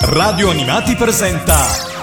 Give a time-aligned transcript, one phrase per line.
[0.00, 1.56] Radio Animati presenta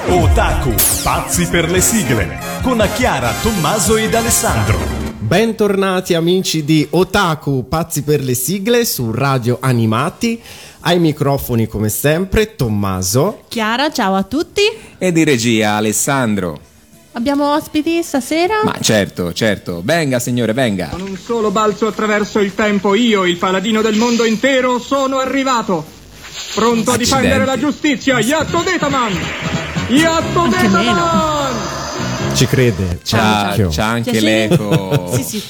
[0.07, 4.78] Otaku, pazzi per le sigle, con Chiara, Tommaso ed Alessandro.
[5.18, 10.42] Bentornati amici di Otaku, pazzi per le sigle su Radio Animati.
[10.81, 13.44] Ai microfoni come sempre Tommaso.
[13.47, 14.62] Chiara, ciao a tutti.
[14.98, 16.59] E di regia Alessandro.
[17.14, 18.62] Abbiamo ospiti stasera?
[18.66, 19.82] Ma certo, certo.
[19.84, 20.89] Venga, signore, venga.
[20.89, 26.04] Con un solo balzo attraverso il tempo, io, il paladino del mondo intero, sono arrivato.
[26.54, 29.13] Pronto a difendere la giustizia, Yatto Detaman!
[29.89, 31.54] Yatto Anche Detaman!
[32.36, 33.70] Ci crede, c'è C'ha, occhio.
[33.72, 34.48] c'ha anche Piacere.
[34.50, 35.12] l'eco.
[35.16, 35.44] Sì, sì,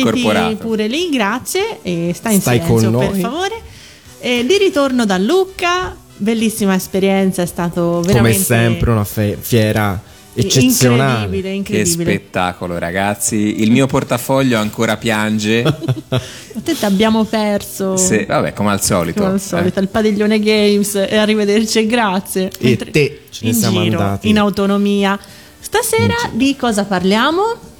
[0.00, 0.56] incorporato.
[0.56, 1.78] pure lì, grazie.
[1.82, 3.20] E sta in Stai silenzio, con per noi.
[3.20, 3.60] favore.
[4.20, 8.38] E di ritorno da Lucca, bellissima esperienza, è stato veramente...
[8.38, 10.00] Come sempre una fe- fiera
[10.34, 11.12] eccezionale.
[11.24, 12.12] Incredibile, Che incredibile.
[12.12, 13.62] spettacolo, ragazzi.
[13.62, 15.62] Il mio portafoglio ancora piange.
[16.54, 17.96] A te ti abbiamo perso.
[17.96, 19.20] Se- vabbè, come al solito.
[19.22, 19.82] Come al solito, eh.
[19.82, 22.50] al padiglione Games e arrivederci e grazie.
[22.58, 24.28] E Mentre- te, ce ne in siamo giro, andati.
[24.28, 25.18] In autonomia.
[25.58, 27.70] Stasera di cosa parliamo?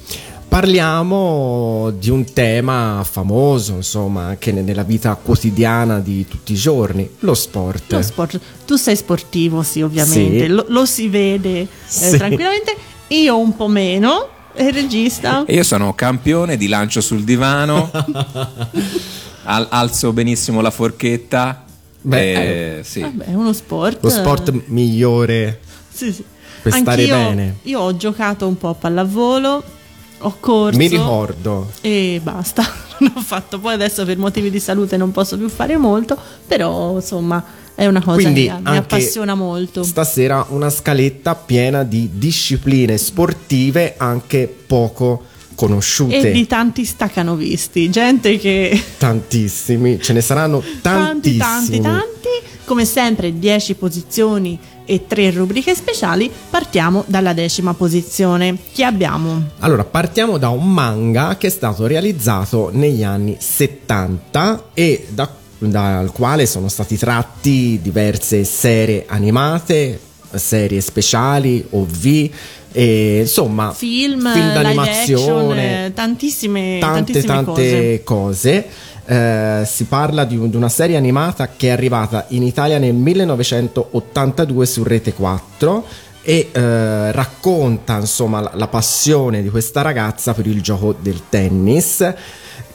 [0.53, 7.09] Parliamo di un tema famoso, insomma, anche ne- nella vita quotidiana di tutti i giorni,
[7.21, 7.91] lo sport.
[7.93, 8.39] Lo sport.
[8.67, 10.41] Tu sei sportivo, sì, ovviamente.
[10.41, 10.47] Sì.
[10.49, 12.19] Lo, lo si vede eh, Sì.
[12.19, 12.77] tranquillamente.
[13.09, 14.29] Io un po' meno.
[14.53, 15.47] E il regista?
[15.47, 17.91] E io sono campione di lancio sul divano.
[19.45, 21.65] Al- alzo benissimo la forchetta.
[22.03, 23.01] Beh, Eh, sì.
[23.01, 24.03] Vabbè, è uno sport.
[24.03, 26.23] Lo sport migliore Sì, sì.
[26.61, 27.57] per stare Anch'io- bene.
[27.63, 29.81] Io ho giocato un po' a pallavolo.
[30.23, 30.79] Ho corso.
[30.79, 31.71] Mi ricordo.
[31.81, 32.63] E basta,
[32.99, 33.59] non ho fatto.
[33.59, 38.03] Poi adesso per motivi di salute non posso più fare molto, però insomma è una
[38.03, 39.83] cosa Quindi che mi appassiona molto.
[39.83, 46.31] Stasera una scaletta piena di discipline sportive anche poco conosciute.
[46.31, 51.81] E di tanti staccanovisti, gente che Tantissimi, ce ne saranno tanti, tantissimi.
[51.81, 52.29] tanti, tanti.
[52.65, 56.31] Come sempre 10 posizioni e 3 rubriche speciali.
[56.51, 58.57] Partiamo dalla decima posizione.
[58.73, 59.51] Chi abbiamo?
[59.61, 66.11] Allora, partiamo da un manga che è stato realizzato negli anni 70 e da- dal
[66.13, 69.99] quale sono stati tratti diverse serie animate,
[70.35, 72.31] serie speciali, OV,
[72.73, 78.67] e, insomma, Film, film d'animazione, action, tantissime, tante tantissime tante cose.
[79.05, 82.95] Eh, si parla di, un- di una serie animata che è arrivata in Italia nel
[82.95, 85.85] 1982 su Rete 4
[86.23, 92.15] e eh, racconta insomma la, la passione di questa ragazza per il gioco del tennis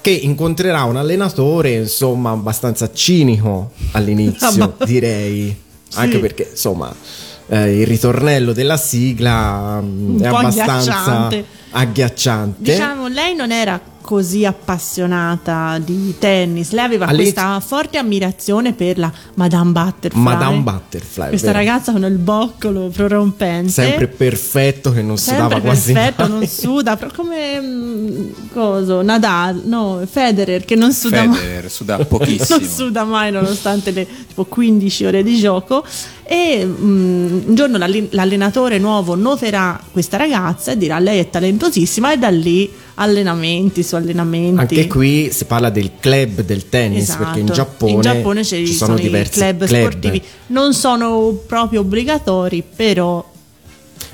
[0.01, 5.55] che incontrerà un allenatore insomma abbastanza cinico all'inizio Ah, direi
[5.87, 5.97] Sì.
[5.99, 6.93] anche perché insomma
[7.49, 11.45] eh, il ritornello della sigla mm, Un è abbastanza agghiacciante.
[11.71, 12.71] agghiacciante.
[12.71, 18.97] Diciamo, lei non era così appassionata di tennis, lei aveva All'inizio- questa forte ammirazione per
[18.97, 20.21] la Madame Butterfly.
[20.21, 21.57] Madame Butterfly, Questa vero.
[21.59, 23.69] ragazza con il boccolo prorompente.
[23.69, 26.31] sempre perfetto che non Sempre sudava quasi perfetto, mai.
[26.31, 31.37] non suda, però come mm, coso, Nadal, no, Federer che non suda mai.
[31.37, 32.59] Federer suda pochissimo.
[32.59, 35.83] non suda mai nonostante le tipo 15 ore di gioco
[36.27, 42.11] e mm, un giorno l'allen- l'allenatore nuovo noterà questa ragazza e dirà lei è talentosissima
[42.13, 47.23] e da lì allenamenti su allenamenti Anche qui si parla del club del tennis Esatto.
[47.23, 51.81] perché in Giappone, In Giappone ci, sono, sono, diversi i club, sportivi non sono proprio
[51.81, 53.23] obbligatori però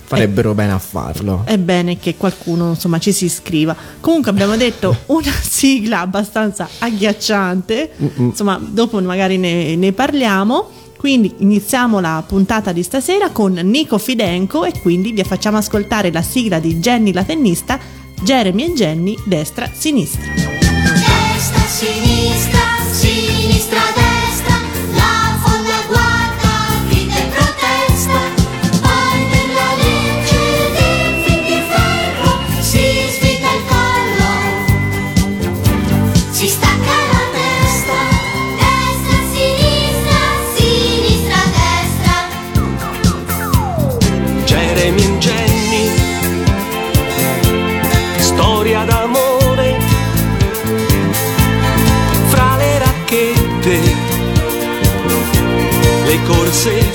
[0.06, 1.42] farebbero bene a farlo.
[1.46, 3.76] è bene che qualcuno insomma ci si iscriva.
[4.00, 10.82] Comunque abbiamo detto una sigla abbastanza agghiacciante, insomma dopo magari ne, ne parliamo.
[11.04, 16.22] Quindi iniziamo la puntata di stasera con Nico Fidenco e quindi vi facciamo ascoltare la
[16.22, 17.78] sigla di Jenny la tennista,
[18.22, 20.32] Jeremy e Jenny destra-sinistra.
[20.32, 22.62] Destra, sinistra,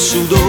[0.09, 0.48] corse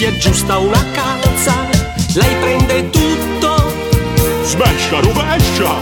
[0.00, 1.68] si aggiusta una calza,
[2.14, 3.70] lei prende tutto,
[4.44, 5.74] Smescia, rovescia!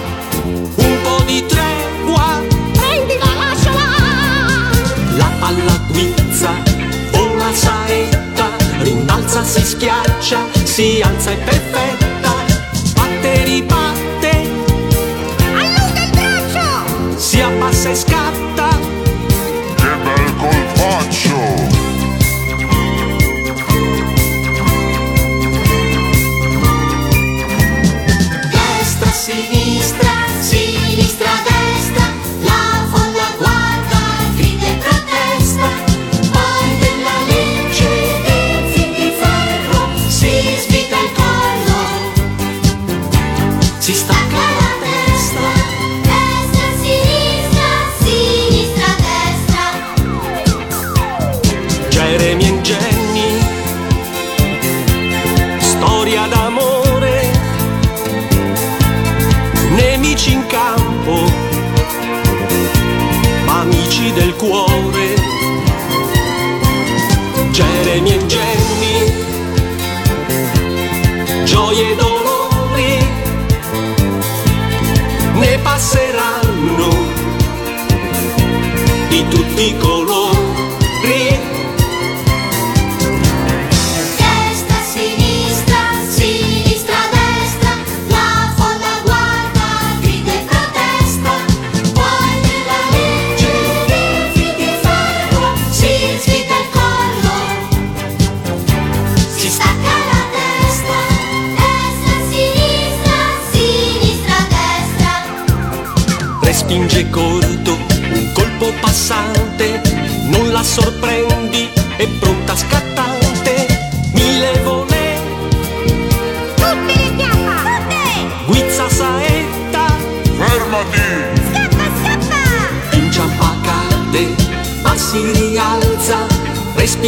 [0.74, 2.42] un po' di tregua,
[2.72, 4.70] Prendila, lasciala!
[5.16, 6.50] la palla guizza,
[7.12, 8.48] vola saetta,
[8.80, 12.34] rimbalza, si schiaccia, si alza, è perfetta,
[12.94, 13.87] batte, ribatte,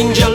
[0.01, 0.30] respinge al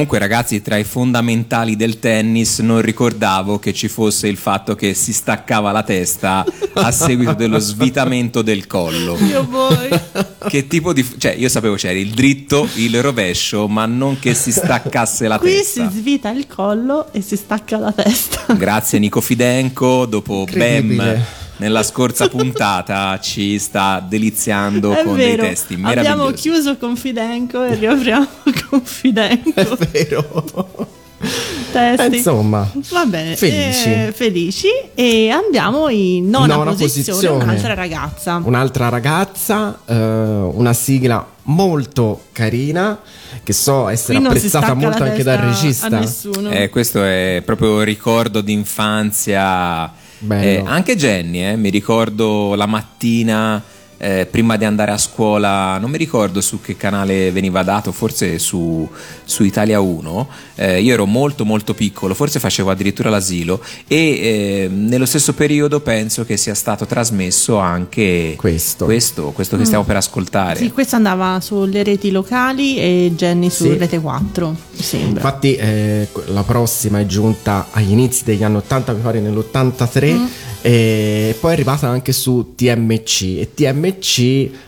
[0.00, 4.94] Comunque, ragazzi, tra i fondamentali del tennis non ricordavo che ci fosse il fatto che
[4.94, 6.42] si staccava la testa
[6.72, 9.18] a seguito dello svitamento del collo.
[9.18, 9.46] Io.
[10.48, 11.06] Che tipo di.
[11.18, 15.56] cioè, io sapevo c'era il dritto, il rovescio, ma non che si staccasse la Qui
[15.56, 15.90] testa.
[15.90, 18.54] si svita il collo e si stacca la testa.
[18.54, 21.39] Grazie Nico Fidenco, dopo Incredibile.
[21.60, 26.42] Nella scorsa puntata ci sta deliziando È con vero, dei testi abbiamo meravigliosi.
[26.42, 28.26] chiuso Confidenco e riapriamo
[28.70, 29.76] Confidenco.
[29.92, 30.88] Vero?
[31.70, 32.02] Testi.
[32.02, 33.92] Eh, insomma, Va bene, felici.
[33.92, 37.44] eh, felici e andiamo in nona, Nona posizione, posizione.
[37.44, 38.40] un'altra ragazza.
[38.42, 42.98] un'altra ragazza, eh, una sigla molto carina
[43.44, 46.00] che so essere apprezzata molto anche dal regista.
[46.50, 49.92] Eh, questo è proprio ricordo d'infanzia.
[50.28, 53.62] Eh, anche Jenny, eh, mi ricordo la mattina
[54.02, 58.38] eh, prima di andare a scuola, non mi ricordo su che canale veniva dato, forse
[58.38, 58.88] su,
[59.24, 60.28] su Italia 1.
[60.54, 65.80] eh, io ero molto molto piccolo, forse facevo addirittura l'asilo e eh, nello stesso periodo
[65.80, 68.86] penso che sia stato trasmesso anche Questo.
[68.86, 70.58] questo, questo che stiamo per ascoltare.
[70.58, 73.76] Sì, questa andava sulle reti locali e Jenny su Sì.
[73.76, 75.22] Rete 4, mi sembra.
[75.22, 80.24] Infatti eh, la prossima è giunta agli inizi degli anni 80, mi pare nell'83 Mm.
[80.62, 83.88] e poi è arrivata anche su TMC e TMC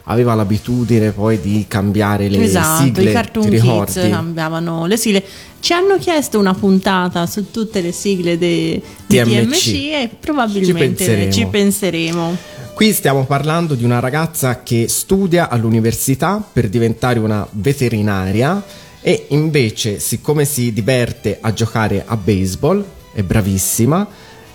[0.05, 5.23] aveva l'abitudine poi di cambiare le esatto, sigle, i Cartoon ti Kids cambiavano le sigle.
[5.61, 9.43] Ci hanno chiesto una puntata su tutte le sigle de- di TMC.
[9.43, 11.33] TMC e probabilmente Ci penseremo.
[11.33, 12.37] ci penseremo.
[12.75, 18.62] Qui stiamo parlando di una ragazza che studia all'università per diventare una veterinaria
[19.00, 24.07] e invece, siccome si diverte a giocare a baseball, è bravissima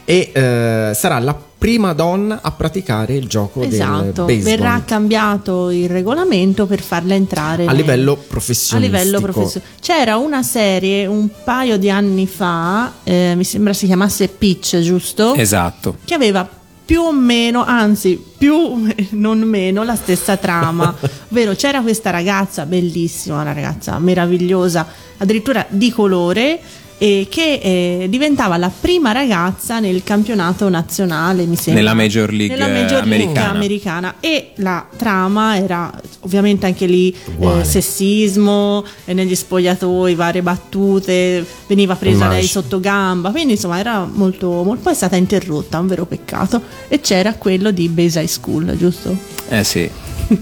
[0.10, 4.44] e eh, sarà la prima donna a praticare il gioco Esatto, del baseball.
[4.44, 8.80] verrà cambiato il regolamento per farla entrare A nel- livello a professionistico.
[8.98, 9.72] livello professionale.
[9.82, 15.34] C'era una serie un paio di anni fa, eh, mi sembra si chiamasse Pitch, giusto?
[15.34, 15.98] Esatto.
[16.06, 16.48] Che aveva
[16.86, 20.96] più o meno, anzi più non meno la stessa trama,
[21.30, 24.88] ovvero c'era questa ragazza bellissima, una ragazza meravigliosa,
[25.18, 26.62] addirittura di colore,
[26.98, 31.84] e che eh, diventava la prima ragazza nel campionato nazionale, mi sembra.
[31.84, 33.50] Nella Major League, Nella eh, Major League americana.
[33.52, 34.16] americana.
[34.20, 41.96] E la trama era ovviamente anche lì eh, sessismo, eh, negli spogliatoi, varie battute, veniva
[41.96, 42.40] presa Immagino.
[42.40, 44.82] lei sotto gamba, quindi insomma era molto, molto...
[44.82, 46.62] Poi è stata interrotta, un vero peccato.
[46.88, 49.16] E c'era quello di Base High School, giusto?
[49.50, 49.90] Eh sì.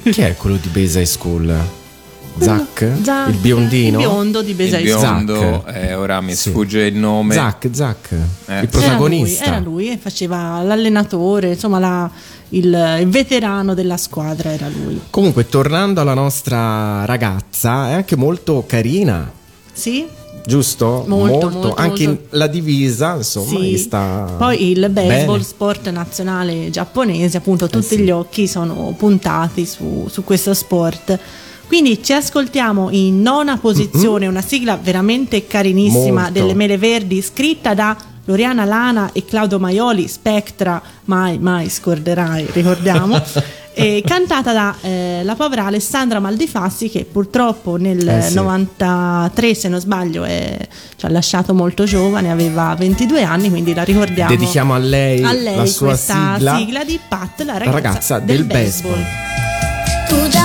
[0.10, 1.84] Chi è quello di Base High School?
[2.38, 2.92] Zac?
[3.02, 4.00] Zac, Il biondino?
[4.00, 5.76] Il biondo di biondo, Zac.
[5.76, 6.50] eh, ora mi Sì.
[6.50, 7.34] sfugge il nome.
[7.34, 8.10] Zac, Zac,
[8.46, 8.60] Eh.
[8.62, 9.46] il protagonista.
[9.46, 12.10] Era lui, era lui e faceva l'allenatore, insomma la-
[12.50, 15.00] il, il veterano della squadra era lui.
[15.10, 19.32] Comunque, tornando alla nostra ragazza, è anche molto carina,
[19.72, 20.06] Sì?
[20.46, 21.06] giusto?
[21.08, 22.24] Molto, molto, anche molto.
[22.38, 23.58] la divisa, insomma, Sì.
[23.62, 25.44] gli sta Poi il baseball, bene.
[25.44, 28.00] sport nazionale giapponese, appunto tutti sì.
[28.02, 31.18] gli occhi sono puntati su, su questo sport.
[31.68, 36.32] Quindi ci ascoltiamo in nona posizione una sigla veramente carinissima Molto.
[36.32, 37.96] delle Mele Verdi, scritta da
[38.26, 43.20] Loriana Lana e Claudio Maioli, Spectra, mai, mai scorderai, ricordiamo.
[43.78, 48.34] e cantata da eh, la povera Alessandra Maldifassi che purtroppo nel Eh sì.
[48.36, 50.58] 93 se non sbaglio è-
[50.96, 54.30] ci ha lasciato molto giovane, aveva 22 anni, quindi la ricordiamo.
[54.30, 56.84] Dedichiamo a lei, a lei la sua questa sigla.
[56.86, 58.94] di Pat, la La ragazza, ragazza del, del baseball.
[58.94, 60.44] baseball,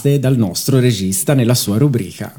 [0.00, 2.32] dettate dal nostro regista nella sua rubrica.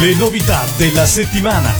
[0.00, 1.72] Le novità della settimana.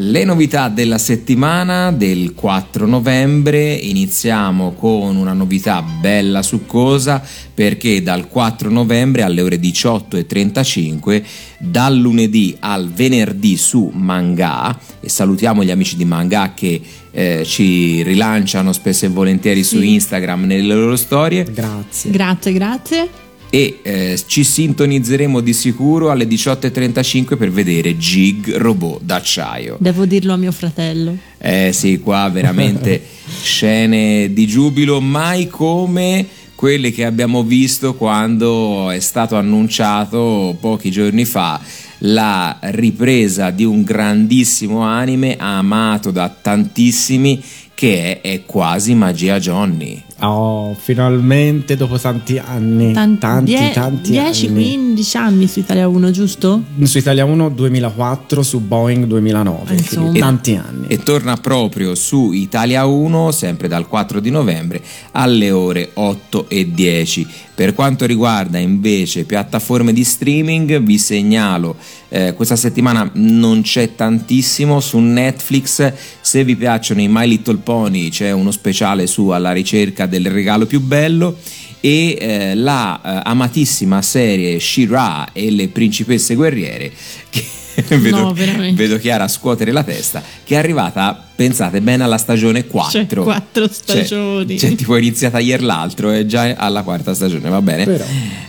[0.00, 7.20] Le novità della settimana del 4 novembre iniziamo con una novità bella succosa
[7.52, 11.24] perché dal 4 novembre alle ore 18.35
[11.58, 18.00] dal lunedì al venerdì su Manga e salutiamo gli amici di Manga che eh, ci
[18.04, 19.94] rilanciano spesso e volentieri su Sì.
[19.94, 22.10] Instagram nelle loro storie Grazie.
[22.12, 23.08] Grazie, grazie.
[23.50, 29.76] E eh, ci sintonizzeremo di sicuro alle 18.35 per vedere Gig Robot d'acciaio.
[29.80, 31.16] Devo dirlo a mio fratello.
[31.38, 33.00] Eh sì, qua veramente
[33.40, 41.24] scene di giubilo, mai come quelle che abbiamo visto quando è stato annunciato pochi giorni
[41.24, 41.60] fa
[41.98, 47.40] la ripresa di un grandissimo anime amato da tantissimi
[47.74, 50.02] che è, è quasi Magia Johnny.
[50.20, 52.92] Oh, finalmente dopo tanti anni.
[52.92, 56.62] Tan- tanti, die- tanti 10-15 anni su Italia 1, giusto?
[56.74, 56.86] anni.
[56.86, 59.74] Su Italia 1 2004, su Boeing 2009.
[59.74, 60.00] Insomma.
[60.02, 60.86] quindi tanti anni.
[60.88, 64.82] E torna proprio su Italia 1, sempre dal 4 di novembre,
[65.12, 67.26] alle ore 8 e 10.
[67.58, 71.74] Per quanto riguarda invece piattaforme di streaming, vi segnalo,
[72.08, 78.10] eh, questa settimana non c'è tantissimo su Netflix, se vi piacciono i My Little Pony
[78.10, 81.36] c'è uno speciale su alla ricerca del regalo più bello.
[81.80, 86.92] E eh, la eh, amatissima serie She-Ra e le principesse guerriere
[87.28, 87.44] che
[88.00, 88.34] vedo, No,
[88.74, 93.68] vedo Chiara scuotere la testa che è arrivata pensate bene alla stagione 4 Cioè, quattro
[93.70, 94.58] stagioni.
[94.58, 98.04] cioè, tipo è iniziata ieri l'altro è già alla quarta stagione va bene Però.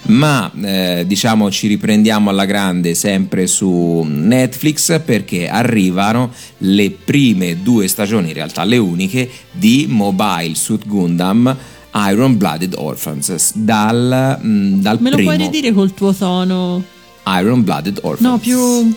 [0.08, 7.88] ma eh, diciamo ci riprendiamo alla grande sempre su Netflix perché arrivano le prime due
[7.88, 11.56] stagioni in realtà le uniche di Mobile Suit Gundam
[12.10, 16.84] Iron Blooded Orphans dal, mh, dal Me lo primo puoi ridire col tuo tono?
[17.40, 18.94] Iron Blooded Orphans No, più,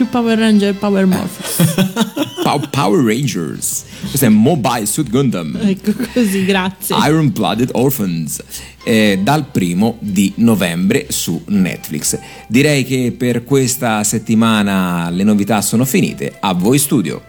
[0.00, 2.40] più Power Ranger, Power Morph.
[2.42, 6.96] Pow- Power Rangers questo è Mobile Suit Gundam ecco così, grazie.
[7.06, 8.42] Iron Blooded Orphans
[8.82, 12.18] eh, dal primo di novembre su Netflix.
[12.46, 16.34] Direi che per questa settimana le novità sono finite.
[16.40, 17.22] A voi studio.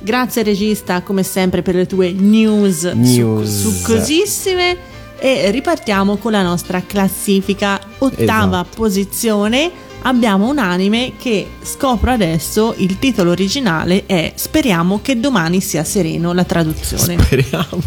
[0.00, 3.60] Grazie regista, come sempre, per le tue news, News.
[3.60, 4.76] Su, succosissime.
[5.18, 7.78] E ripartiamo con la nostra classifica.
[7.98, 8.76] Ottava Esatto.
[8.76, 9.92] posizione.
[10.06, 16.34] Abbiamo un anime che scopro adesso il titolo originale è Speriamo che domani sia sereno
[16.34, 17.18] la traduzione.
[17.18, 17.82] Speriamo.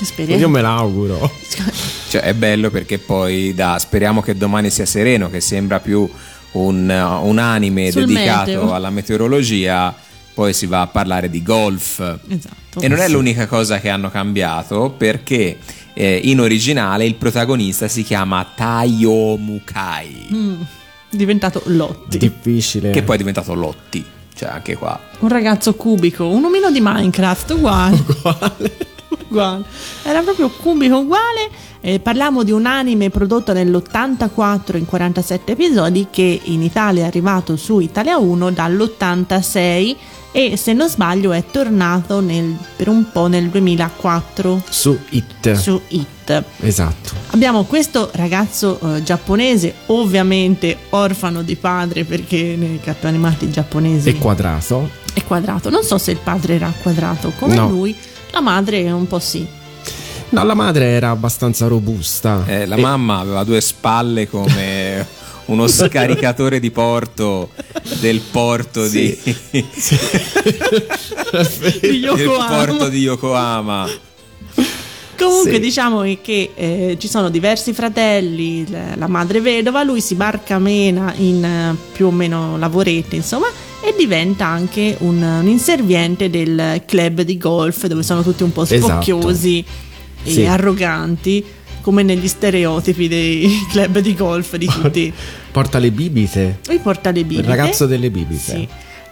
[0.00, 0.40] Speriamo.
[0.40, 1.30] Io me l'auguro.
[2.08, 6.08] Cioè, è bello perché poi da speriamo che domani sia sereno, che sembra più
[6.52, 8.72] un, uh, un anime Sul dedicato meteo.
[8.72, 9.94] alla meteorologia,
[10.32, 11.98] poi si va a parlare di golf.
[12.28, 12.80] Esatto.
[12.80, 15.58] E non è l'unica cosa che hanno cambiato perché
[15.92, 20.28] eh, in originale il protagonista si chiama Taiyo Mukai.
[20.32, 20.60] Mm,
[21.10, 22.18] diventato Lotti.
[22.18, 22.90] Difficile.
[22.90, 24.98] che poi è diventato Lotti, cioè anche qua.
[25.20, 28.04] Un ragazzo cubico, un omino di Minecraft, uguale.
[29.28, 29.64] uguale.
[30.02, 31.66] Era proprio cubico uguale.
[31.80, 37.56] Eh, parliamo di un anime prodotto nell'84 in 47 episodi che in Italia è arrivato
[37.56, 39.96] su Italia 1 dall'86
[40.30, 45.52] e se non sbaglio è tornato nel- per un po' nel 2004 Su It.
[45.54, 46.42] su It.
[46.60, 47.10] Esatto.
[47.30, 54.14] Abbiamo questo ragazzo eh, giapponese, ovviamente orfano di padre perché nei cartoni animati giapponesi E
[54.18, 54.90] quadrato.
[55.14, 55.70] è quadrato.
[55.70, 57.68] Non so se il padre era quadrato come No.
[57.68, 57.96] lui,
[58.32, 59.46] la madre è un po' sì.
[60.30, 62.42] No, la madre era abbastanza robusta.
[62.46, 65.06] Eh, la E- mamma aveva due spalle come
[65.48, 67.50] uno scaricatore di porto
[68.00, 69.16] del porto di
[71.80, 72.64] Di del Yokohama.
[72.64, 73.88] porto di Yokohama.
[75.16, 75.60] Comunque Sì.
[75.60, 78.64] diciamo che eh, ci sono diversi fratelli,
[78.96, 83.48] la, madre vedova, lui si barcamena in eh, più o meno lavorette, insomma,
[83.82, 88.62] e diventa anche un, un inserviente del club di golf dove sono tutti un po'
[88.62, 88.80] Esatto.
[88.86, 89.64] spocchiosi
[90.22, 90.44] e Sì.
[90.44, 91.44] arroganti,
[91.80, 95.12] come negli stereotipi dei club di golf di tutti.
[95.50, 96.60] Porta le bibite.
[96.66, 97.40] Lui porta le bibite.
[97.40, 98.40] Il ragazzo delle bibite.
[98.40, 98.68] Sì.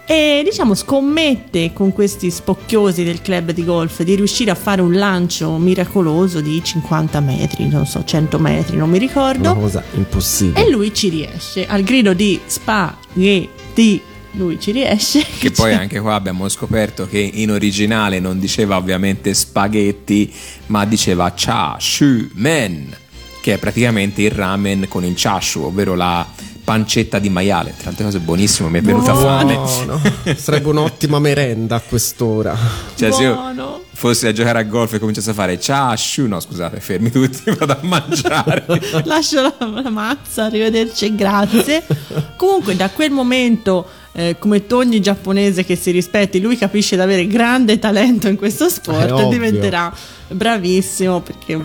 [0.09, 4.93] E diciamo scommette con questi spocchiosi del club di golf di riuscire a fare un
[4.93, 9.51] lancio miracoloso di 50 metri, non so, 100 metri, non mi ricordo.
[9.51, 10.65] Una cosa impossibile.
[10.65, 11.67] E lui ci riesce.
[11.67, 14.01] Al grido di spaghetti,
[14.31, 15.25] lui ci riesce.
[15.39, 20.33] Che poi anche qua abbiamo scoperto che in originale non diceva ovviamente spaghetti,
[20.67, 22.95] ma diceva chashu men,
[23.41, 26.25] che è praticamente il ramen con il chashu, ovvero la
[26.67, 27.73] pancetta di maiale.
[27.77, 29.53] Tra altre cose buonissimo, mi è venuta fame.
[29.53, 30.01] Buono.
[30.35, 32.57] Sarebbe un'ottima merenda a quest'ora.
[32.93, 33.81] Cioè, se io Buono.
[33.93, 37.71] fossi a giocare a golf e cominciassi a fare chashu, no scusate, fermi tutti, vado
[37.71, 38.65] a mangiare.
[39.05, 41.85] Lascio la, la mazza, arrivederci e grazie.
[42.35, 47.27] Comunque, da quel momento, eh, come ogni giapponese che si rispetti, lui capisce di avere
[47.27, 49.93] grande talento in questo sport È e diventerà
[50.29, 51.55] bravissimo perché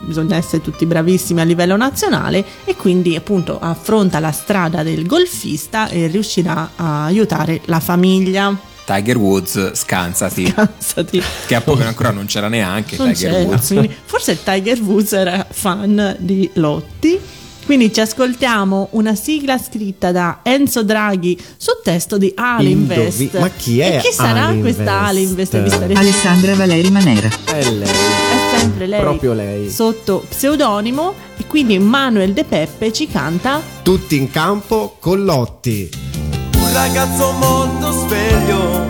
[0.00, 5.88] bisogna essere tutti bravissimi a livello nazionale e quindi appunto affronta la strada del golfista
[5.88, 8.58] e riuscirà a aiutare la famiglia.
[8.84, 10.52] Tiger Woods, scansati.
[10.52, 11.22] Cansati.
[11.46, 13.66] Che a poco ancora non c'era neanche Non Tiger c'era, Woods.
[13.68, 17.38] quindi forse Tiger Woods era fan di Lotti.
[17.70, 23.20] Quindi ci ascoltiamo una sigla scritta da Enzo Draghi su testo di Alinvest.
[23.20, 24.82] Indovi- ma chi è E chi sarà Alinvest?
[24.82, 25.54] questa Alinvest?
[25.94, 27.28] Alessandra Valeri Manera.
[27.44, 27.86] È lei.
[27.88, 29.00] È sempre lei.
[29.00, 29.70] Proprio lei.
[29.70, 31.14] Sotto pseudonimo.
[31.36, 35.88] E quindi Manuel De Peppe ci canta Tutti in campo con Lotti.
[36.56, 38.88] Un ragazzo molto sveglio,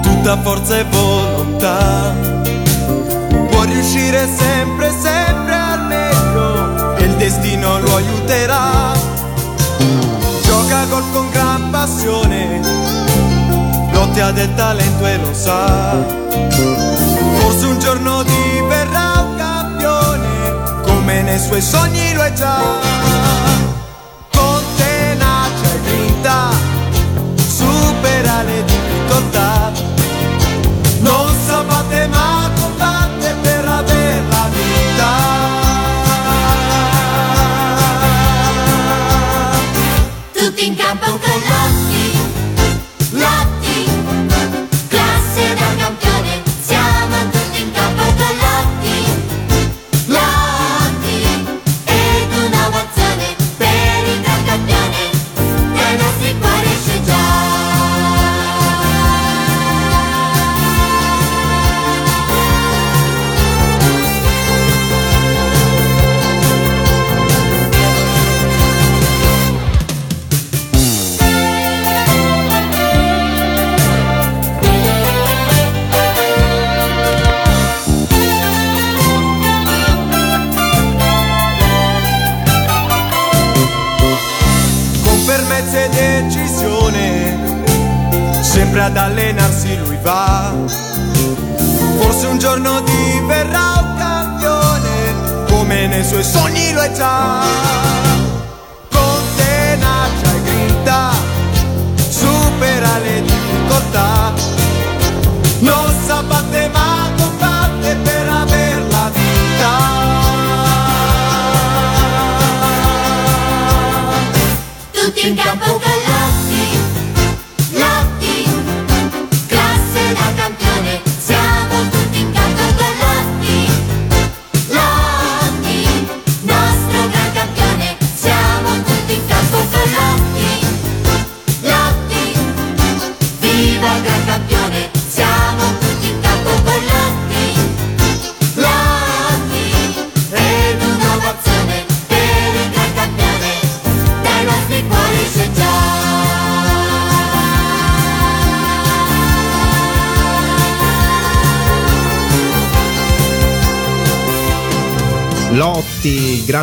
[0.00, 2.14] tutta forza e volontà.
[3.50, 5.13] Può riuscire sempre, sempre
[7.64, 8.92] destino lo aiuterà.
[10.42, 12.60] Gioca gol con gran passione,
[13.92, 15.96] Lotti ha del talento e lo sa.
[17.38, 22.60] Forse un giorno diverrà un campione, come nei suoi sogni lo è già
[24.34, 26.50] con tenacia e grinta
[27.36, 29.53] supera le difficoltà
[40.66, 41.93] vita Tutti in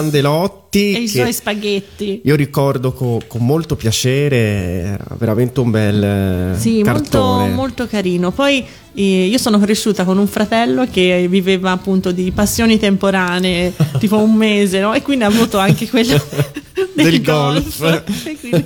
[0.01, 0.93] Lotti, grande Lotti.
[0.93, 2.21] e i suoi spaghetti.
[2.23, 7.49] Io ricordo co- con molto piacere, era veramente un bel eh, Sì, molto, cartone.
[7.49, 8.31] molto carino.
[8.31, 14.17] Poi eh, io sono cresciuta con un fratello che viveva appunto di passioni temporanee, tipo
[14.17, 14.93] un mese, no?
[14.93, 16.19] E quindi ha avuto anche quello
[16.95, 18.03] del, Del golf.
[18.39, 18.65] Quindi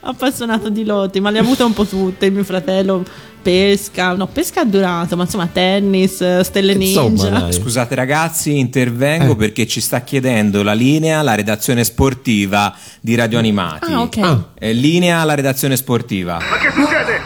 [0.00, 2.30] appassionato di lotti, ma le ha avute un po' tutte.
[2.30, 3.04] Mio fratello
[3.42, 7.28] pesca, no, pesca ha durato, ma insomma tennis, eh, stelle Insomma, ninja.
[7.40, 7.52] dai.
[7.52, 9.36] Scusate ragazzi, intervengo Eh.
[9.36, 13.92] perché ci sta chiedendo la linea la redazione sportiva di Radio Animati.
[13.92, 14.16] Ah, ok.
[14.18, 14.48] Ah.
[14.58, 16.38] Eh, linea alla redazione sportiva.
[16.38, 17.20] Ma che succede?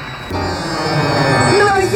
[1.59, 1.89] Noi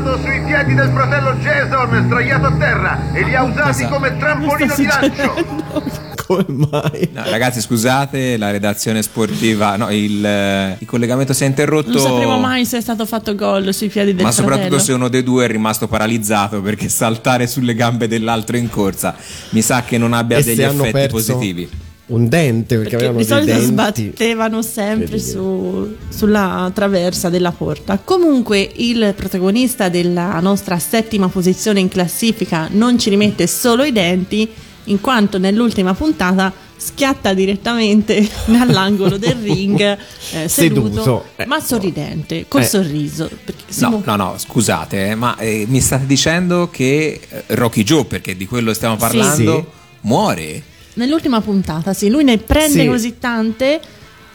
[0.00, 3.88] saltato sui piedi del fratello Jason, sdraiato a terra, e li ha usati Cosa?
[3.88, 6.08] come trampolino di lancio.
[6.30, 7.10] Come mai?
[7.12, 11.90] No, ragazzi, scusate, la redazione sportiva, no, il, eh, il collegamento si è interrotto.
[11.90, 14.54] Non sapremo mai se è stato fatto gol sui piedi del Ma fratello.
[14.54, 19.16] soprattutto se uno dei due è rimasto paralizzato perché saltare sulle gambe dell'altro in corsa
[19.50, 21.68] mi sa che non abbia E degli effetti positivi.
[22.10, 23.66] Un dente perché, Perché avevano di solito denti.
[23.66, 27.98] sbattevano sempre su- sulla traversa della porta.
[28.02, 34.48] Comunque il protagonista della nostra settima posizione in classifica non ci rimette solo i denti,
[34.84, 41.46] in quanto nell'ultima puntata schiatta direttamente dall'angolo del ring eh, seduto, Seduto, eh.
[41.46, 42.64] ma sorridente, col Eh.
[42.64, 43.30] sorriso.
[43.44, 48.04] Perché No, no, no, scusate, eh, ma eh, mi state dicendo che eh, Rocky Joe,
[48.04, 50.06] perché di quello stiamo parlando, Sì.
[50.08, 50.62] muore?
[50.94, 52.86] Nell'ultima puntata, sì, lui ne prende Sì.
[52.86, 53.80] così tante.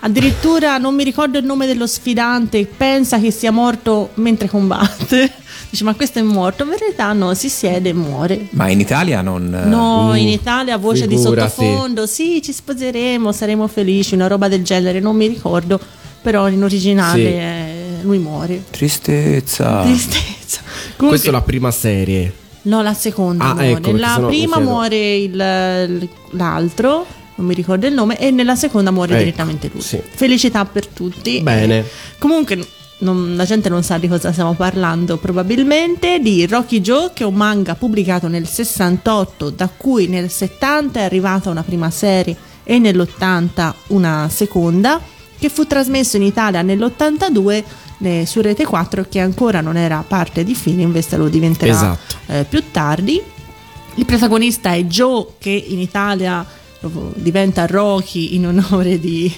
[0.02, 5.32] Addirittura non mi ricordo il nome dello sfidante, pensa che sia morto mentre combatte.
[5.70, 6.64] Dice, ma questo è morto.
[6.64, 8.48] In verità no, si siede e muore.
[8.52, 9.52] Ma in Italia non...
[9.54, 11.50] eh, No, uh, in Italia voce di figurati.
[11.56, 15.80] sottofondo, sì, ci sposeremo, saremo felici, una roba del genere, non mi ricordo,
[16.22, 17.28] però in originale Sì.
[17.28, 18.64] eh, lui muore.
[18.70, 19.82] Tristezza.
[19.82, 20.62] Tristezza.
[20.98, 22.32] Questa è la prima serie.
[22.66, 23.70] No, la seconda Ah, muore.
[23.72, 29.14] ecco, mi prima muore il- l'altro, non mi ricordo il nome, e nella seconda muore
[29.14, 29.82] Ecco, direttamente lui.
[29.82, 30.00] sì.
[30.04, 31.42] Felicità per tutti.
[31.42, 31.86] Bene.
[32.18, 32.66] Comunque
[33.00, 37.26] non- la gente non sa di cosa stiamo parlando probabilmente di Rocky Joe che è
[37.28, 42.80] un manga pubblicato nel 68 da cui nel 70 è arrivata una prima serie e
[42.80, 45.00] nell'80 una seconda
[45.38, 47.64] che fu trasmesso in Italia nell'82
[48.00, 52.16] eh, su Rete 4 che ancora non era parte di Fininvest lo diventerà Esatto.
[52.28, 53.22] eh, più tardi
[53.98, 56.46] il protagonista è Joe che in Italia
[57.16, 59.34] diventa Rocky in onore di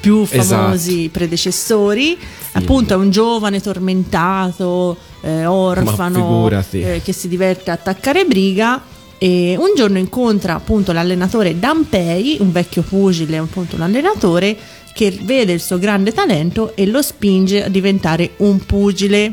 [0.00, 1.10] più famosi Esatto.
[1.12, 2.18] predecessori.
[2.52, 8.82] Appunto è un giovane tormentato, eh, orfano, eh, che si diverte a attaccare briga.
[9.18, 14.54] E un giorno incontra appunto l'allenatore Dampei, un vecchio pugile, appunto l'allenatore,
[14.96, 19.30] che vede il suo grande talento e lo spinge a diventare un pugile.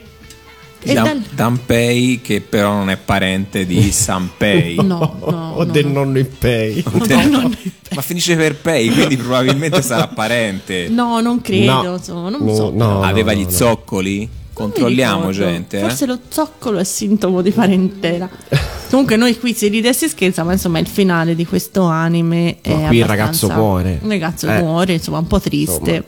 [0.81, 4.75] E dal- Danpei che però non è parente di Sanpei.
[4.83, 6.03] No, no, o no, del no.
[6.03, 6.83] nonno Ippei.
[7.95, 10.89] Ma finisce per Pei, quindi probabilmente sarà parente.
[10.89, 11.93] No, non credo, No.
[11.95, 12.71] insomma, non No, so.
[12.75, 13.49] no, Aveva no, gli no.
[13.49, 14.29] zoccoli?
[14.51, 15.77] Controlliamo, gente.
[15.77, 15.81] eh.
[15.81, 18.29] Forse lo zoccolo è sintomo di parentela.
[18.93, 22.57] Comunque noi qui si ride e si scherza, ma insomma il finale di questo anime
[22.61, 23.99] è qui il ragazzo muore.
[23.99, 24.59] Il ragazzo Eh.
[24.59, 25.95] muore, insomma, un po' triste.
[25.95, 26.03] Insomma.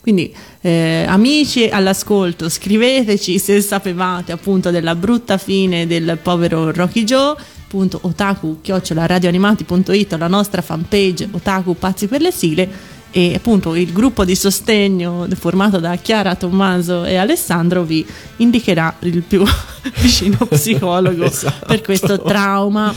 [0.00, 7.36] Quindi eh, amici all'ascolto, scriveteci se sapevate appunto della brutta fine del povero Rocky Joe
[7.62, 8.58] appunto otaku
[8.88, 12.68] radioanimati.it la nostra fanpage otaku pazzi per le sigle
[13.10, 18.04] e appunto il gruppo di sostegno formato da Chiara, Tommaso e Alessandro vi
[18.36, 19.42] indicherà il più
[20.00, 21.66] vicino psicologo Esatto.
[21.66, 22.92] per questo trauma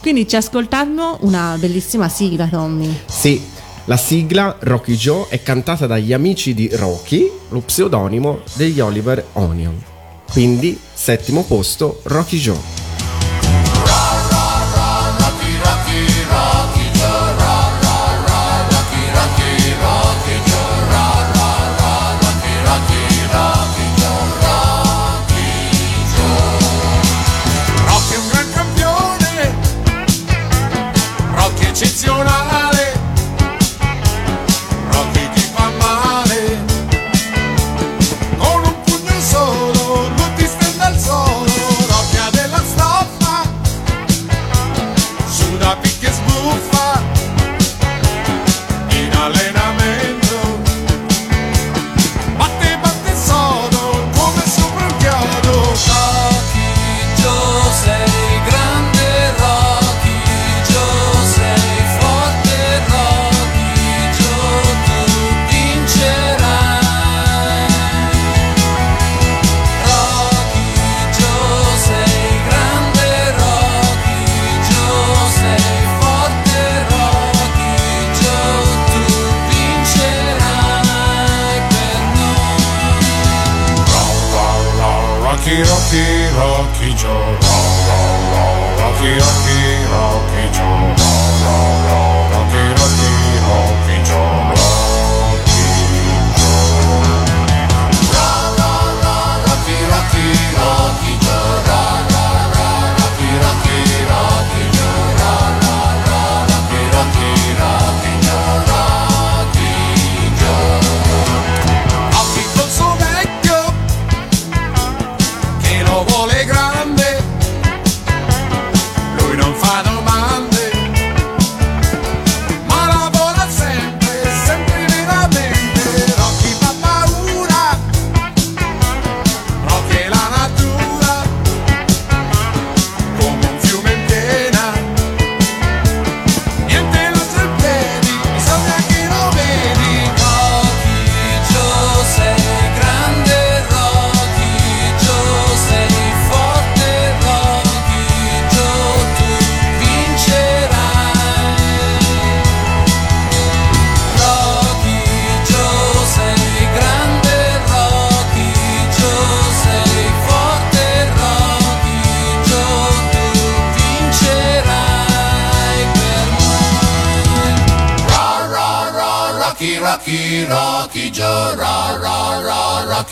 [0.00, 3.40] quindi ci ascoltiamo una bellissima sigla Tommy Sì,
[3.86, 9.82] la sigla Rocky Joe è cantata dagli amici di Rocky, lo pseudonimo degli Oliver Onion.
[10.30, 12.93] Quindi, settimo posto, Rocky Joe.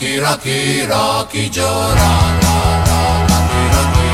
[0.03, 2.43] Rocky Rocky Rocky Rocky
[2.89, 4.12] Rocky Rocky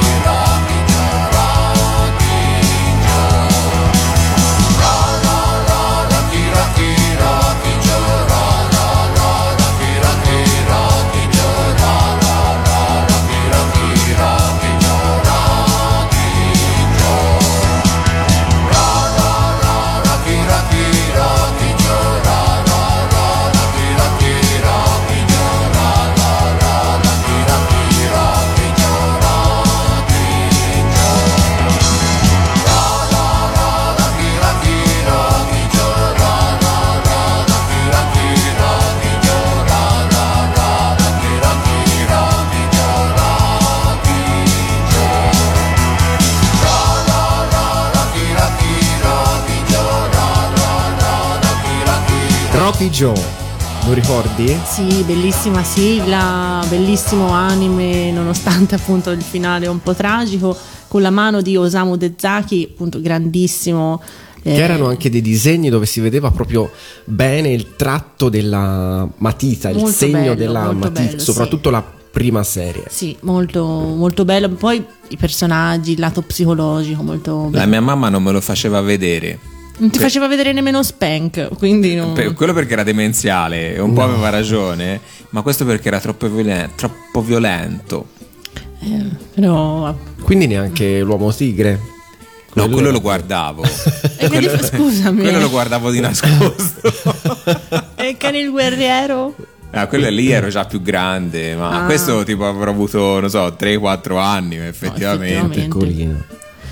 [52.79, 53.21] Sleepy Joe,
[53.87, 54.57] lo ricordi?
[54.65, 60.55] Sì, bellissima sigla, bellissimo anime, nonostante appunto il finale un po' tragico,
[60.87, 64.01] con la mano di Osamu Dezaki, appunto grandissimo.
[64.43, 66.71] eh, Che erano anche dei disegni dove si vedeva proprio
[67.03, 72.43] bene il tratto della matita, il Molto segno bello, della matita, bello, soprattutto la prima
[72.43, 72.85] serie.
[72.87, 74.47] Sì, molto, molto bello.
[74.51, 77.57] Poi i personaggi, il lato psicologico, molto bello.
[77.57, 79.57] La mia mamma non me lo faceva vedere.
[79.79, 82.13] Non ti faceva vedere nemmeno Spank, quindi non...
[82.13, 86.29] Per- quello perché era demenziale, e un po' aveva ragione, ma questo perché era troppo,
[86.29, 88.07] violen- troppo violento.
[88.81, 89.95] eh, però...
[90.21, 91.79] Quindi neanche l'uomo tigre.
[92.53, 93.63] No, quello lo guardavo.
[94.17, 95.21] E che dif- scusami.
[95.21, 96.91] Quello lo guardavo di nascosto.
[97.95, 99.35] E Can il guerriero?
[99.71, 101.85] Ah, quello lì ero già più grande, ma Ah.
[101.85, 105.25] questo tipo avrò avuto, non so, 3-4 anni effettivamente.
[105.25, 105.61] effettivamente.
[105.61, 106.23] Piccolino.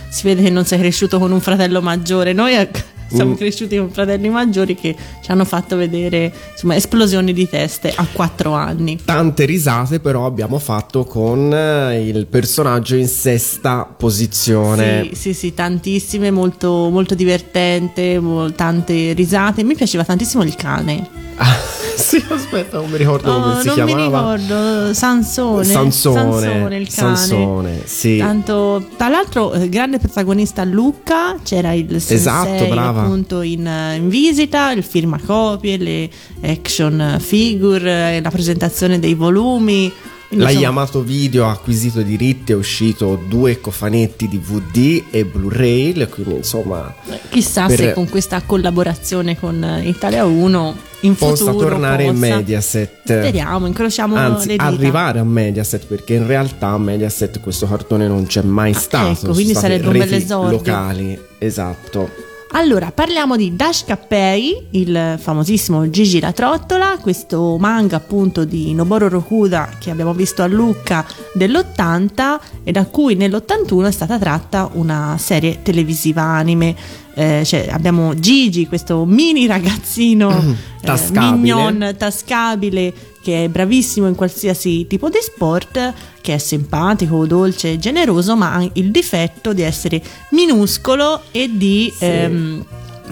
[0.09, 2.33] Si vede che non sei cresciuto con un fratello maggiore.
[2.33, 2.69] Noi eh,
[3.07, 3.35] siamo Mm.
[3.35, 8.53] cresciuti con fratelli maggiori che ci hanno fatto vedere insomma, esplosioni di teste a 4
[8.53, 8.99] anni.
[9.03, 15.09] Tante risate però abbiamo fatto con eh, il personaggio in sesta posizione.
[15.11, 18.21] Sì, sì, sì, tantissime, molto, molto divertente,
[18.55, 19.63] tante risate.
[19.63, 21.07] Mi piaceva tantissimo il cane.
[21.99, 23.97] sì, aspetta, non mi ricordo Oh, come si non chiamava.
[23.97, 24.03] mi
[24.37, 25.63] ricordo, Sansone.
[25.63, 27.15] Sansone, il cane.
[27.17, 28.17] Sansone, sì.
[28.17, 33.01] Tanto, tra l'altro, eh, grande protagonista Luca, c'era il sensei Esatto, brava.
[33.01, 36.09] appunto in, eh, in visita, il firmacopie, le
[36.41, 39.91] action figure, eh, la presentazione dei volumi.
[40.31, 46.35] La insomma, Yamato Video ha acquisito diritti, è uscito due cofanetti DVD e Blu-ray, quindi
[46.35, 46.93] insomma
[47.29, 52.19] chissà per- se con questa collaborazione con eh, Italia 1 in possa futuro tornare in
[52.19, 52.91] possa- Mediaset.
[53.03, 54.65] Speriamo, incrociamo Anzi, le dita.
[54.65, 59.25] arrivare a Mediaset perché in realtà a Mediaset questo cartone non c'è mai stato.
[59.27, 60.57] ecco, quindi sarebbe un reti bell'esordio.
[60.57, 62.09] locali, esatto.
[62.51, 69.09] Allora, parliamo di Dash Kappei, il famosissimo Gigi la trottola, questo manga appunto di Noboru
[69.09, 75.17] Rokuda che abbiamo visto a Lucca dell'80 e da cui nell'81 è stata tratta una
[75.19, 76.75] serie televisiva anime.
[77.13, 80.29] Eh, cioè, abbiamo Gigi, questo mini ragazzino
[80.81, 81.31] eh, Tascabile.
[81.31, 82.93] mignon, tascabile,
[83.27, 88.53] che è bravissimo in qualsiasi tipo di sport, che è simpatico, dolce e generoso, ma
[88.53, 92.65] ha il difetto di essere minuscolo e di ehm,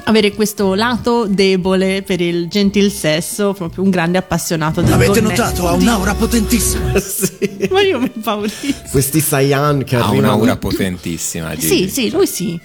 [0.06, 5.42] avere questo lato debole per il gentil sesso, proprio un grande appassionato del Avete cornetto.
[5.42, 5.68] notato?
[5.68, 6.94] Ha un'aura potentissima.
[7.72, 8.74] Ma io mi impaurisco.
[8.92, 11.54] Questi Saiyan che Ha arrivano un'aura potentissima.
[11.58, 11.68] Gigi.
[11.68, 12.58] Sì, sì, lui sì.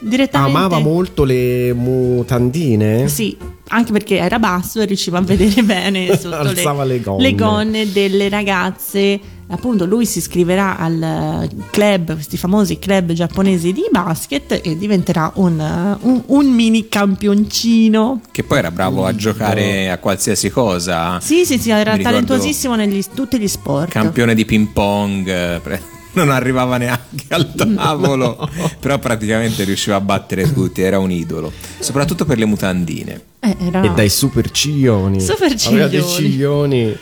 [0.00, 0.56] Direttamente.
[0.56, 3.08] Amava molto le mutandine.
[3.08, 3.36] Sì,
[3.68, 7.22] anche perché era basso e riusciva a vedere bene sotto Alzava le gonne.
[7.22, 9.20] le gonne delle ragazze.
[9.48, 15.58] Appunto, lui si iscriverà al club, questi famosi club giapponesi di basket e diventerà un,
[16.00, 18.20] un- un mini campioncino.
[18.30, 21.20] Che poi era bravo a giocare a qualsiasi cosa.
[21.20, 23.90] Sì, sì, sì, era talentuosissimo negli tutti gli sport.
[23.90, 25.60] Campione di ping pong.
[25.60, 25.82] pre-
[26.14, 28.48] Non arrivava neanche al tavolo,
[28.80, 33.20] però praticamente riusciva a battere tutti, era un idolo, soprattutto per le mutandine.
[33.40, 35.20] Eh, era- E dai super ciglioni.
[35.20, 36.96] Super Aveva dei ciglioni.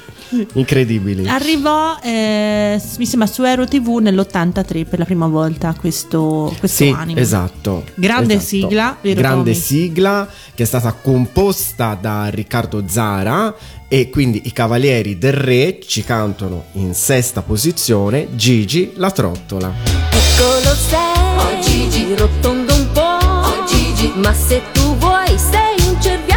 [0.54, 1.28] Incredibili.
[1.28, 6.94] Arrivò, eh, mi sembra, su Aero TV nell'83 per la prima volta questo, questo Sì,
[6.96, 7.20] anime.
[7.20, 7.84] esatto.
[7.94, 8.46] Grande esatto.
[8.48, 9.62] sigla, vero Grande Tommy?
[9.62, 13.54] sigla che è stata composta da Riccardo Zara
[13.88, 19.72] e quindi i Cavalieri del Re ci cantano in sesta posizione Gigi la trottola.
[20.10, 26.00] Piccolo sei, oh Gigi, rotondo un po', oh Gigi, ma se tu vuoi sei un
[26.00, 26.29] cerbiatto,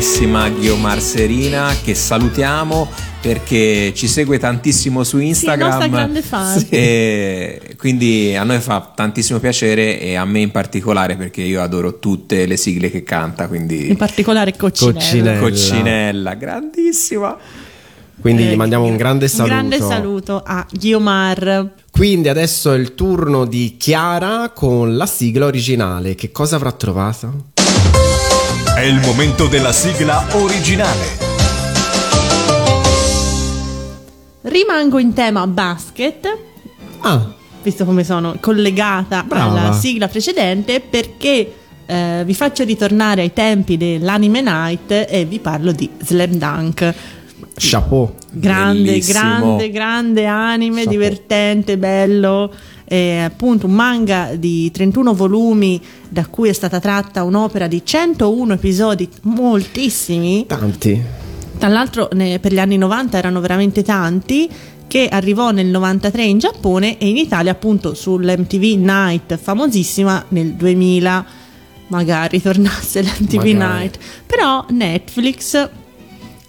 [0.00, 2.88] grandissima Ghiomar Serina che salutiamo
[3.20, 6.58] perché ci segue tantissimo su Instagram nostra grande fan.
[6.58, 6.68] Sì.
[6.70, 11.98] e quindi a noi fa tantissimo piacere e a me in particolare perché io adoro
[11.98, 14.98] tutte le sigle che canta quindi In particolare Coccinella.
[14.98, 15.38] Coccinella.
[15.38, 17.36] Coccinella grandissima
[18.22, 19.52] Quindi Eh, gli mandiamo un grande Un saluto.
[19.54, 21.72] grande saluto a Guiomar.
[21.90, 26.14] Quindi adesso è il turno di Chiara con la sigla originale.
[26.14, 27.48] Che cosa avrà trovato?
[28.80, 31.04] È il momento della sigla originale.
[34.40, 36.38] Rimango in tema basket.
[37.00, 37.30] Ah.
[37.62, 39.50] Visto come sono collegata Brava.
[39.50, 41.52] alla sigla precedente, perché
[41.84, 46.94] eh, vi faccio ritornare ai tempi dell'anime night e vi parlo di Slam Dunk.
[47.56, 48.14] Chapeau.
[48.32, 49.20] Grande, Bellissimo.
[49.20, 50.90] grande, grande anime, Chapeau.
[50.90, 52.50] divertente, bello.
[52.90, 58.54] È appunto un manga di 31 volumi da cui è stata tratta un'opera di 101
[58.54, 60.44] episodi, moltissimi.
[60.48, 61.00] Tanti.
[61.56, 64.50] Tra l'altro per gli anni 90 erano veramente tanti
[64.88, 71.24] che arrivò nel 93 in Giappone e in Italia appunto sull'MTV Night famosissima nel 2000
[71.86, 73.44] magari tornasse l'MTV.
[73.44, 75.68] Night però Netflix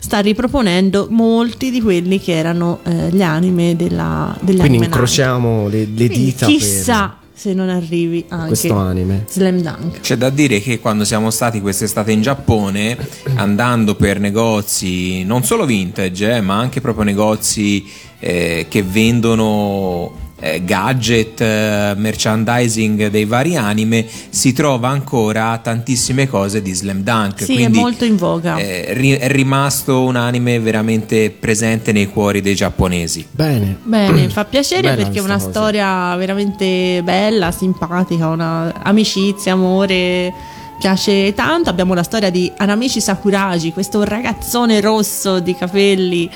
[0.01, 5.67] sta riproponendo molti di quelli che erano eh, gli anime della, degli Quindi anime incrociamo
[5.67, 5.85] le, le.
[5.85, 9.25] Quindi dita chissà se non arrivi per anche questo anime.
[9.29, 12.97] Slam Dunk C'è da dire che quando siamo stati quest'estate in Giappone,
[13.35, 17.87] andando per negozi non solo vintage, eh, ma anche proprio negozi
[18.19, 26.61] eh, che vendono eh, gadget, eh, merchandising dei vari anime, si trova ancora tantissime cose
[26.61, 27.43] di Slam Dunk.
[27.43, 32.07] sì quindi è molto in voga eh, ri- è rimasto un anime veramente presente nei
[32.07, 33.25] cuori dei giapponesi.
[33.29, 33.77] Bene.
[33.83, 35.49] Bene, fa piacere Bella perché è una cosa.
[35.49, 40.33] storia veramente bella, simpatica, una amicizia, amore.
[40.79, 41.69] Piace tanto.
[41.69, 46.27] Abbiamo la storia di Anamichi Sakuragi, questo ragazzone rosso di capelli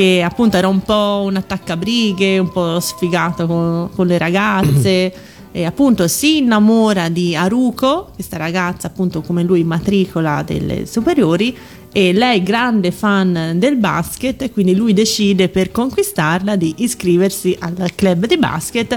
[0.00, 5.12] che appunto era un po' un attaccabrighe, un po' sfigato con, con le ragazze.
[5.52, 11.56] E appunto si innamora di Haruko, questa ragazza appunto come lui matricola delle superiori
[11.90, 17.92] e lei grande fan del basket e quindi lui decide per conquistarla di iscriversi al
[17.96, 18.96] club di basket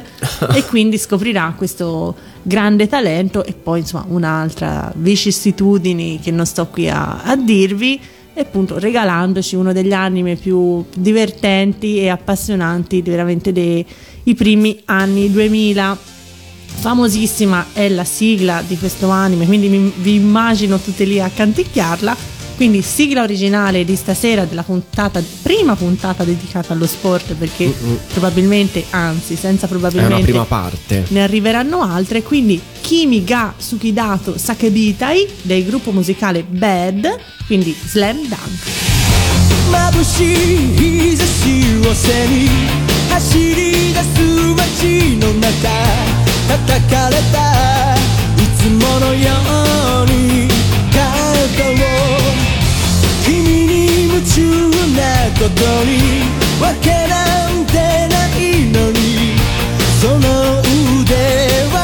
[0.54, 6.88] e quindi scoprirà questo grande talento e poi insomma un'altra vicissitudini che non sto qui
[6.88, 8.00] a, a dirvi
[8.34, 13.86] e appunto regalandoci uno degli anime più divertenti e appassionanti veramente dei
[14.36, 15.98] primi anni 2000
[16.66, 22.33] famosissima è la sigla di questo anime, quindi mi- vi immagino tutte lì a canticchiarla.
[22.57, 27.99] Quindi sigla originale di stasera della puntata, prima puntata dedicata allo sport, perché Mm-mm.
[28.13, 31.05] probabilmente, anzi, senza È probabilmente una prima parte.
[31.09, 32.23] ne arriveranno altre.
[32.23, 38.87] Quindi Kimi ga Sukidato Sakebitai del gruppo musicale Bad, quindi Slam Dunk.
[39.71, 40.37] 眩しい
[41.11, 42.49] 日差しを背に
[43.11, 44.17] 走り出す
[44.57, 45.69] 街の中
[46.49, 47.97] 叩かれたい
[48.57, 49.31] つものよ
[49.92, 49.92] うに
[54.24, 54.42] 夢中
[54.96, 55.04] な
[55.38, 56.24] ことに
[56.62, 57.74] わけなんて
[58.08, 58.40] ない
[58.72, 59.36] のに
[60.00, 60.62] その
[61.02, 61.14] 腕
[61.74, 61.83] は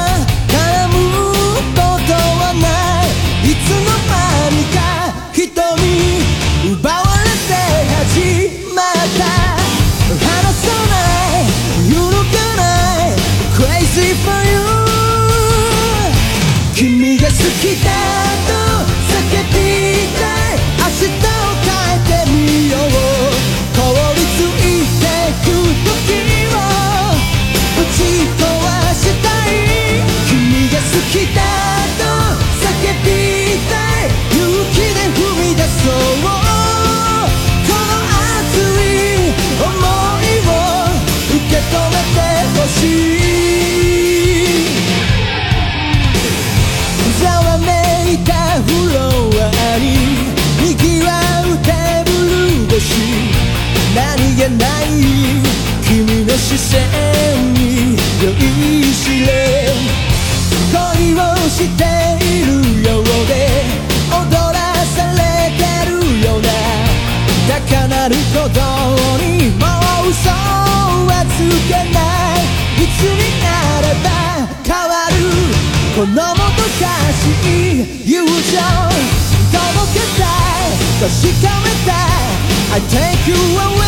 [76.00, 79.60] このもどかしい友情届
[79.94, 80.72] けたい
[81.02, 81.12] 確
[81.44, 82.72] かめたい。
[82.72, 83.84] I take you away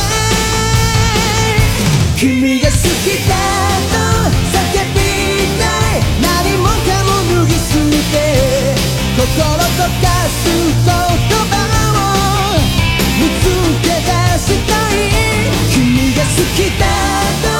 [2.17, 3.31] 君が好きだ
[3.91, 3.95] と
[4.51, 4.59] 叫
[4.91, 4.99] び
[5.57, 5.63] た
[5.95, 6.03] い。
[6.21, 7.63] 何もかも脱ぎ捨
[8.11, 8.13] て
[9.15, 10.43] 心溶かす
[10.83, 10.91] 言
[11.47, 11.53] 葉
[11.95, 12.59] を
[13.21, 13.41] 見つ
[13.83, 14.93] け出したい。
[15.71, 15.79] 君
[16.13, 16.83] が好きだ
[17.41, 17.50] と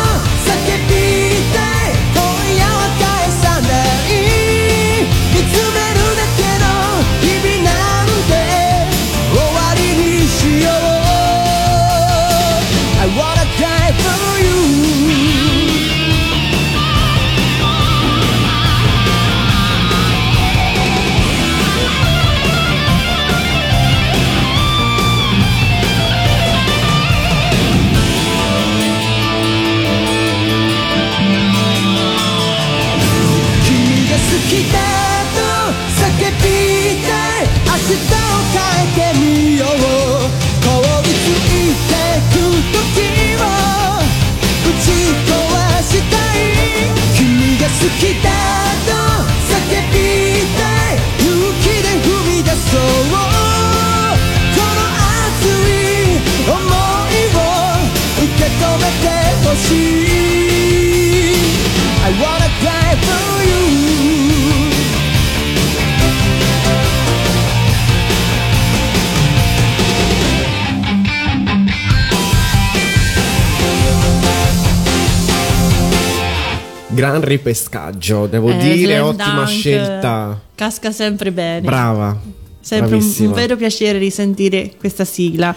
[77.31, 80.39] ripescaggio, devo Eh, dire, ottima Dunk, scelta.
[80.55, 81.61] Casca sempre bene.
[81.61, 82.19] Brava.
[82.59, 85.53] Sempre un, un vero piacere risentire questa sigla.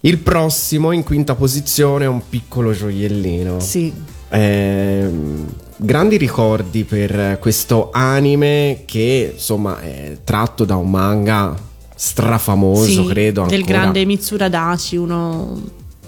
[0.00, 3.60] Il prossimo in quinta posizione è un piccolo gioiellino.
[3.60, 3.92] Sì.
[4.28, 11.56] Ehm, grandi ricordi per questo anime che insomma è tratto da un manga
[11.94, 13.46] strafamoso, Sì, credo.
[13.46, 13.78] Del ancora.
[13.78, 15.60] grande Mitsura Dashi, uno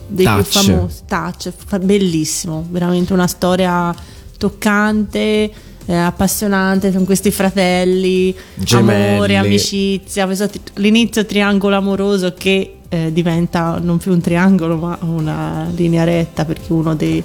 [0.07, 0.43] dei Touch.
[0.43, 1.01] più famosi.
[1.07, 3.95] Touch, bellissimo, veramente una storia
[4.39, 5.53] toccante,
[5.85, 9.15] eh, appassionante con questi fratelli, Gemelli.
[9.15, 15.71] amore, amicizia, questo l'inizio triangolo amoroso che eh, diventa non più un triangolo ma una
[15.75, 17.23] linea retta perché uno dei...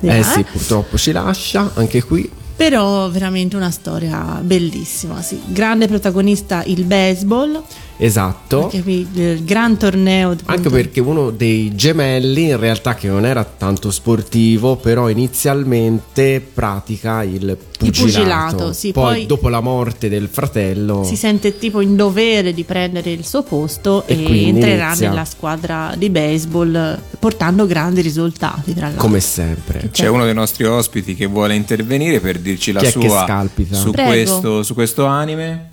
[0.00, 2.28] dei Eh sì, purtroppo ci lascia anche qui.
[2.56, 5.40] Però veramente una storia bellissima, sì.
[5.46, 7.60] Grande protagonista il baseball,
[7.96, 8.64] Esatto.
[8.64, 10.30] anche qui il gran torneo.
[10.30, 16.40] Anche appunto, perché uno dei gemelli in realtà che non era tanto sportivo, però inizialmente
[16.52, 18.02] pratica il pugilato.
[18.04, 22.64] pugilato, sì, poi, poi- dopo la morte del fratello si sente tipo in dovere di
[22.64, 25.08] prendere il suo posto E e, quindi entrerà inizia.
[25.10, 29.00] nella squadra di baseball eh, portando grandi risultati tra l'altro.
[29.02, 29.88] come sempre.
[29.92, 33.76] C'è uno dei nostri ospiti che vuole intervenire per dirci la Chi sua scalpita?
[33.76, 35.70] su questo, su questo anime.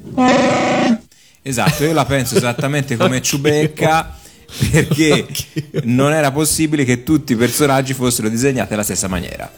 [1.44, 4.16] Esatto, io la penso esattamente come Ciubecca
[4.70, 5.26] perché
[5.84, 9.52] non era possibile che tutti i personaggi fossero disegnati alla stessa maniera.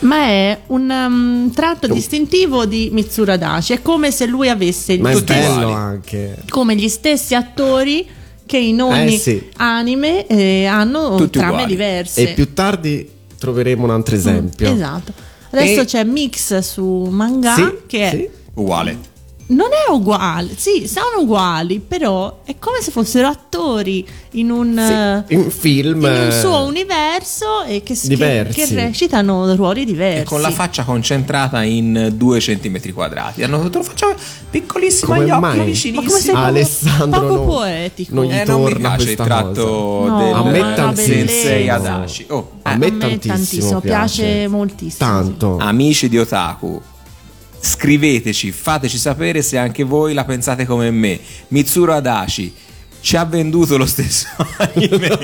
[0.00, 5.10] Ma è un um, tratto distintivo di Mitsura Dashi, è come se lui avesse Ma
[5.10, 6.36] è gli bello anche.
[6.48, 8.06] come gli stessi attori
[8.46, 9.48] che in ogni Eh, sì.
[9.58, 11.70] anime eh, hanno Tutti trame uguali.
[11.70, 12.30] diverse.
[12.30, 14.72] E più tardi troveremo un altro esempio.
[14.72, 15.12] Esatto.
[15.50, 18.28] Adesso E- c'è Mix su manga Sì, che è sì.
[18.54, 18.98] Uguale.
[19.50, 25.24] Non è uguale, sì, sono uguali, però è come se fossero attori in un, eh,
[25.34, 28.66] In film in un eh, suo universo e che, che, Diversi.
[28.66, 30.20] che recitano ruoli diversi.
[30.20, 33.42] E con la faccia concentrata in 2 cm quadrati.
[33.42, 34.14] Hanno detto lo facciamo
[34.50, 35.64] piccolissimo Come agli occhi, mai?
[35.66, 36.00] vicinissimo.
[36.02, 38.14] Ma come sei poco- Alessandro poco no- poetico.
[38.14, 40.10] non gli Eh, non mi piace il tratto cosa.
[40.12, 41.16] No, del a me tantissimo.
[41.16, 42.26] Sensei Adachi.
[42.28, 45.10] Oh, A A me me tantissimo, tantissimo, piace moltissimo.
[45.10, 45.56] Tanto.
[45.58, 46.80] Amici di Otaku,
[47.60, 51.18] scriveteci, fateci sapere se anche voi la pensate come me.
[51.48, 52.54] Mitsuru Adachi
[53.02, 54.26] ci ha venduto lo stesso
[54.58, 55.16] anime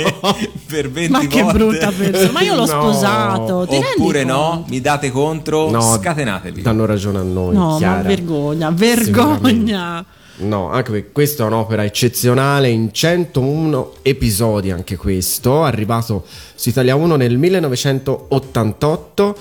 [0.67, 1.59] per 20 Ma che volte.
[1.59, 4.65] brutta persona, ma io l'ho sposato, ti rendi Oppure no, conto?
[4.71, 6.63] mi date contro, No, scatenatevi.
[6.63, 7.55] Danno ragione a noi.
[7.55, 8.03] No, ma Chiara.
[8.09, 10.05] vergogna, vergogna.
[10.39, 16.25] No, anche perché questa è un'opera eccezionale in 101 episodi anche questo, arrivato
[16.55, 19.37] su Italia 1 nel 1988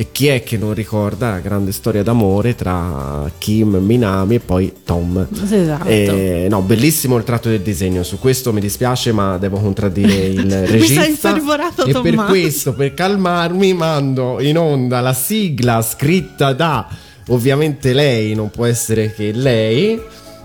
[0.00, 4.72] e chi è che non ricorda la grande storia d'amore tra Kim Minami e poi
[4.84, 5.26] Tom.
[5.42, 5.88] Esatto.
[5.88, 10.46] Eh, no, bellissimo il tratto del disegno, su questo mi dispiace ma devo contraddire il
[10.46, 11.02] Mi regista.
[11.02, 16.86] sa infervorato e per questo, per calmarmi, mando in onda la sigla scritta da
[17.30, 20.00] ovviamente lei, non può essere che lei.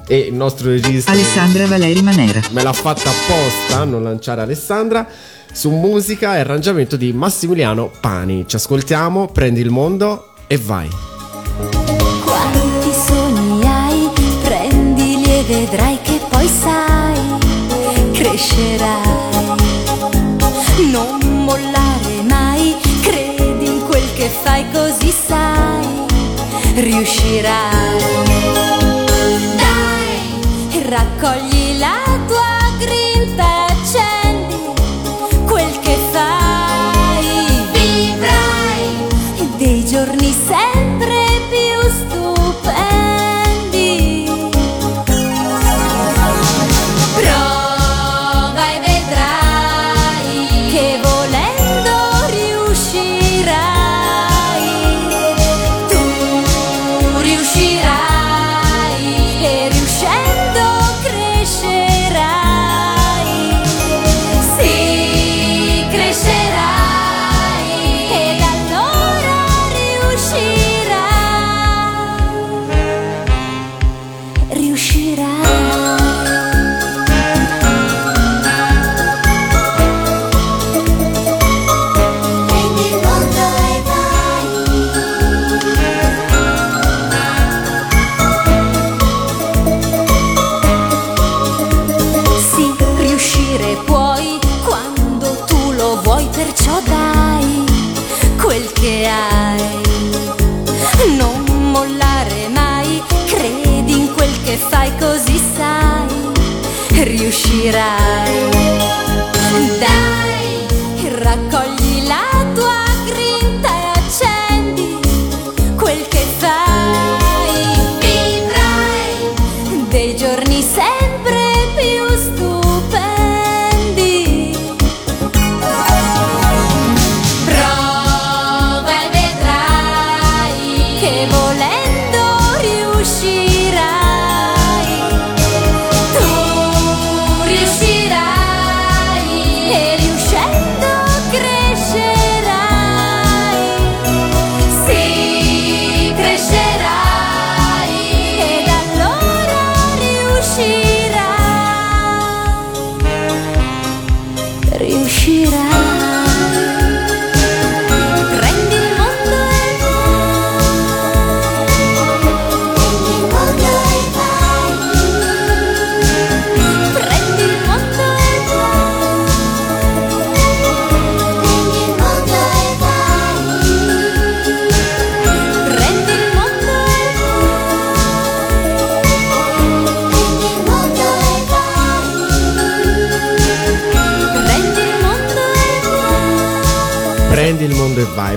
[0.08, 2.42] E il nostro regista Alessandra Valeri Manera.
[2.52, 5.08] me l'ha fatta apposta a non lanciare Alessandra
[5.52, 8.46] su musica e arrangiamento di Massimiliano Pani.
[8.48, 10.90] Ci ascoltiamo, prendi il mondo e vai.
[12.26, 14.10] Quanti sogni hai,
[14.44, 17.20] prendili e vedrai che poi sai,
[18.14, 19.22] crescerai.
[20.92, 25.88] Non mollare mai, credi in quel che fai così sai,
[26.76, 28.33] riuscirai.
[31.24, 31.73] Dai,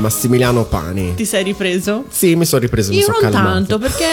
[0.07, 1.15] Massimiliano Pani.
[1.17, 2.05] Ti sei ripreso?
[2.09, 3.53] Sì, mi sono ripreso, mi Io sono non calmato.
[3.55, 4.05] tanto, perché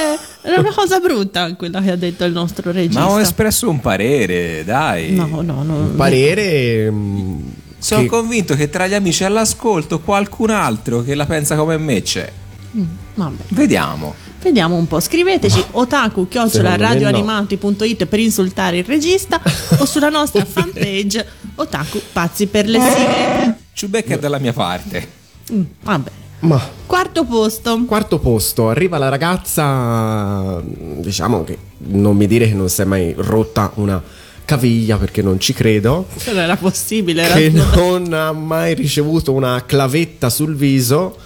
[0.41, 2.99] era una cosa brutta quella che ha detto il nostro regista.
[2.99, 5.11] Ma ho espresso un parere, dai.
[5.13, 5.91] No, no, no.
[5.95, 7.41] Parere mm,
[7.77, 12.01] Sono che- convinto che tra gli amici all'ascolto qualcun altro che la pensa come me
[12.01, 12.31] c'è.
[12.75, 12.83] Mm,
[13.13, 13.43] vabbè.
[13.49, 14.15] Vediamo.
[14.41, 19.39] Vediamo un po', scriveteci otaku radioanimati.it per insultare il regista
[19.77, 21.25] o sulla nostra fanpage
[21.55, 23.57] otaku pazzi per le sigle.
[23.73, 25.21] Ciubecca è dalla mia parte.
[25.51, 26.11] Mm, vabbè.
[26.39, 27.85] Ma Quarto posto.
[27.85, 33.13] Quarto posto, arriva la ragazza, diciamo che non mi dire che non si è mai
[33.17, 34.01] rotta una
[34.45, 39.31] caviglia perché non ci credo, Se non era possibile, era che non ha mai ricevuto
[39.31, 41.17] una clavetta sul viso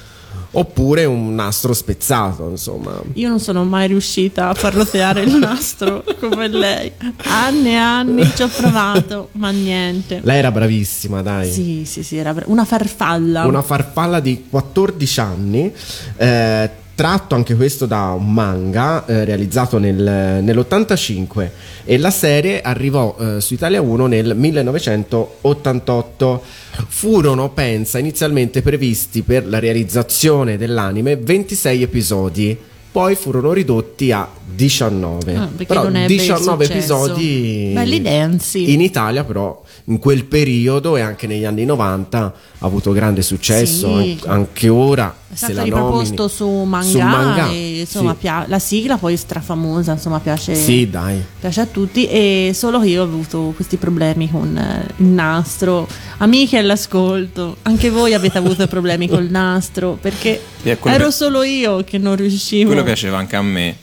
[0.52, 3.02] oppure un nastro spezzato, insomma.
[3.14, 6.92] Io non sono mai riuscita a farlo teare il nastro come lei.
[7.26, 10.22] Anni e anni ci ho provato, ma niente.
[10.24, 11.52] Lei era bravissima, dai.
[11.52, 13.46] Sì, sì, sì, era bra- una farfalla.
[13.46, 15.72] Una farfalla di 14 anni,
[16.18, 21.50] eh, tratto anche questo da un manga eh, realizzato nel- nell'85
[21.86, 26.42] e la serie arrivò eh, su Italia 1 nel 1988.
[26.88, 32.58] Furono, pensa, inizialmente previsti per la realizzazione dell'anime 26 episodi.
[32.92, 35.36] Poi furono ridotti a 19.
[35.36, 36.96] Ah, perché però non ebbe il 19 successo.
[37.04, 38.74] episodi Belli densi.
[38.74, 42.20] in Italia però in quel periodo e anche negli anni 90
[42.60, 44.20] ha avuto grande successo Sì.
[44.26, 48.12] an- anche ora È se stato la riproposto nomini su manga, Su manga, e insomma
[48.12, 48.18] sì.
[48.20, 52.84] pia- la sigla poi è strafamosa, insomma piace, sì dai piace a tutti e solo
[52.84, 55.88] io ho avuto questi problemi con eh, il nastro.
[56.18, 60.42] Amiche all'ascolto, anche voi avete avuto problemi col nastro perché
[60.84, 62.68] ero solo io che non riuscivo.
[62.68, 63.76] Quello piaceva anche a me.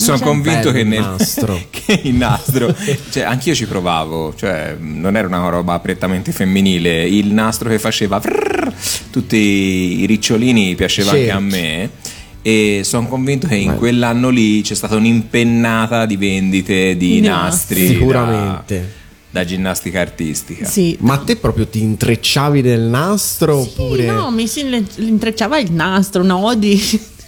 [0.00, 1.60] Sono convinto che, nel, nastro.
[1.70, 2.74] che il nastro,
[3.10, 8.18] cioè anch'io ci provavo, cioè non era una roba prettamente femminile, il nastro che faceva
[8.18, 8.72] vrrr,
[9.10, 11.56] tutti i ricciolini piaceva anche a Certo.
[11.56, 11.90] me
[12.42, 17.82] e sono convinto che in quell'anno lì c'è stata un'impennata di vendite di Di nastri
[17.88, 18.92] da- Sicuramente.
[19.30, 20.64] da, ginnastica artistica.
[20.64, 20.96] Sì.
[21.00, 24.64] Ma te proprio ti intrecciavi nel nastro Sì, oppure no, mi si
[24.98, 26.54] intrecciava il nastro, no,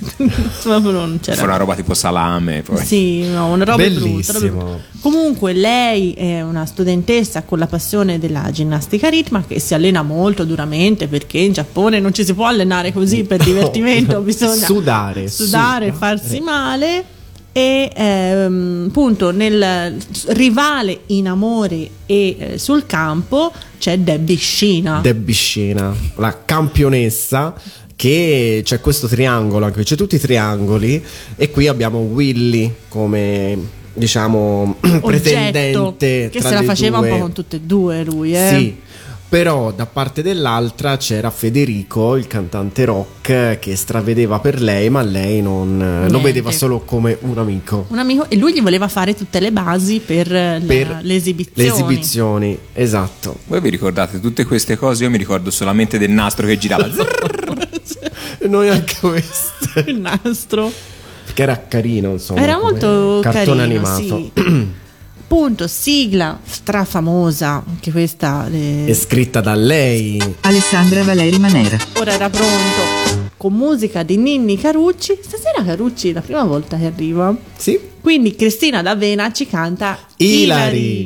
[0.64, 1.42] non Fu c'era.
[1.42, 2.84] una roba tipo salame poi.
[2.84, 4.38] Sì, no, una roba brutta, Bellissimo.
[4.60, 4.82] roba brutta.
[5.00, 10.44] Comunque lei è una studentessa con la passione della ginnastica ritmica che si allena molto
[10.44, 15.86] duramente perché in Giappone non ci si può allenare così per divertimento, bisogna Sudare, sudare,
[15.86, 15.92] sudare.
[15.92, 17.04] farsi male
[17.52, 19.96] e ehm, appunto nel
[20.28, 25.00] rivale in amore e eh, sul campo c'è Debbie Scina.
[25.00, 27.54] Debbie Scena, la campionessa
[28.00, 31.04] che c'è questo triangolo, anche c'è tutti i triangoli
[31.36, 33.58] e qui abbiamo Willy come
[33.92, 37.10] diciamo oggetto pretendente che tra se la faceva due.
[37.10, 38.48] un po' con tutte e due lui, eh.
[38.48, 38.76] Sì.
[39.28, 45.42] Però da parte dell'altra c'era Federico, il cantante rock, che stravedeva per lei, ma lei
[45.42, 46.18] non, lo Niente.
[46.20, 47.84] vedeva solo come un amico.
[47.90, 51.14] Un amico e lui gli voleva fare tutte le basi per, eh, la- Per le
[51.14, 51.68] esibizioni.
[51.68, 53.36] Le esibizioni, esatto.
[53.46, 55.04] Voi vi ricordate tutte queste cose?
[55.04, 56.88] Io mi ricordo solamente del nastro che girava.
[58.48, 59.80] Noi anche questo.
[59.86, 60.72] Il nastro.
[61.32, 62.40] Che era carino, insomma.
[62.40, 64.30] Era molto cartone carino, animato.
[64.34, 64.68] sì.
[65.30, 70.20] Punto, sigla strafamosa, anche questa eh, È scritta da lei.
[70.40, 71.78] Alessandra Valeri Manera.
[71.98, 73.28] ora era pronto.
[73.36, 75.18] Con musica di Ninni Carucci.
[75.22, 77.32] Stasera Carucci è la prima volta che arriva.
[77.56, 77.78] Sì.
[78.00, 81.02] Quindi Cristina D'Avena ci canta Ilari.
[81.02, 81.04] Ilari,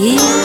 [0.00, 0.39] Ilari.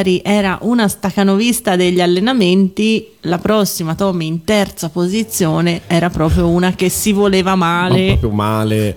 [0.00, 6.72] Hilary era una stacanovista degli allenamenti, la prossima Tommy in terza posizione era proprio una
[6.72, 8.06] che si voleva Ma male.
[8.18, 8.96] proprio male.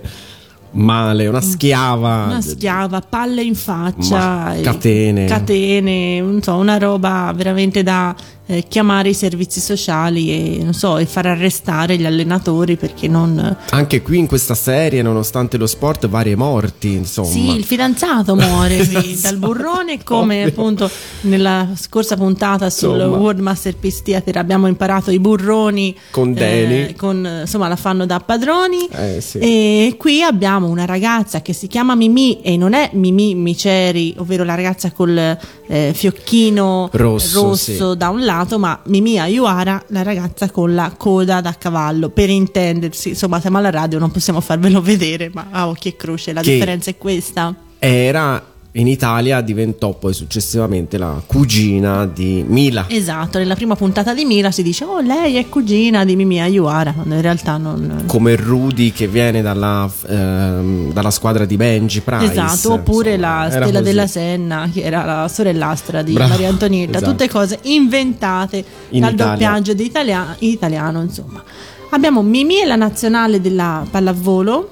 [0.72, 2.24] male, una schiava.
[2.26, 5.26] Una schiava, palle in faccia, Ma catene.
[5.26, 8.14] catene, non so, una roba veramente da
[8.46, 13.56] eh, chiamare i servizi sociali e, non so, e far arrestare gli allenatori perché non...
[13.70, 17.28] Anche qui in questa serie, nonostante lo sport, varie morti, insomma.
[17.28, 20.48] Sì, il fidanzato muore qui dal burrone, come Ovvio.
[20.48, 20.90] appunto
[21.22, 23.16] nella scorsa puntata sul Insomma.
[23.16, 26.88] World Masterpiece Theater abbiamo imparato i burroni Con Dani.
[26.88, 29.38] eh, con, insomma la fanno da padroni Eh, sì.
[29.38, 34.44] e qui abbiamo una ragazza che si chiama Mimì e non è Mimì Miceri, ovvero
[34.44, 37.76] la ragazza col eh, fiocchino Rosso, sì.
[37.96, 43.10] da un lato, ma Mimì Ayuara, la ragazza con la coda da cavallo, per intendersi.
[43.10, 46.52] Insomma, siamo alla radio, non possiamo farvelo vedere, ma a occhio e croce la Che-
[46.52, 47.54] differenza è questa.
[47.78, 48.42] Era
[48.76, 52.86] in Italia, diventò poi successivamente la cugina di Mila.
[52.88, 56.92] Esatto, nella prima puntata di Mila si dice "Oh, lei è cugina di Mimì Ayuara",
[56.92, 62.32] quando in realtà non Come Rudy che viene dalla, ehm, dalla squadra di Benji Price.
[62.32, 66.96] Esatto, oppure Insomma, la Stella della Senna, che era la sorellastra di Bravo, Maria Antonietta,
[66.96, 67.10] esatto.
[67.12, 69.32] tutte cose inventate In dal Italia.
[69.32, 71.42] doppiaggio di italia- in italiano, insomma.
[71.90, 74.70] Abbiamo Mimì e la nazionale della pallavolo.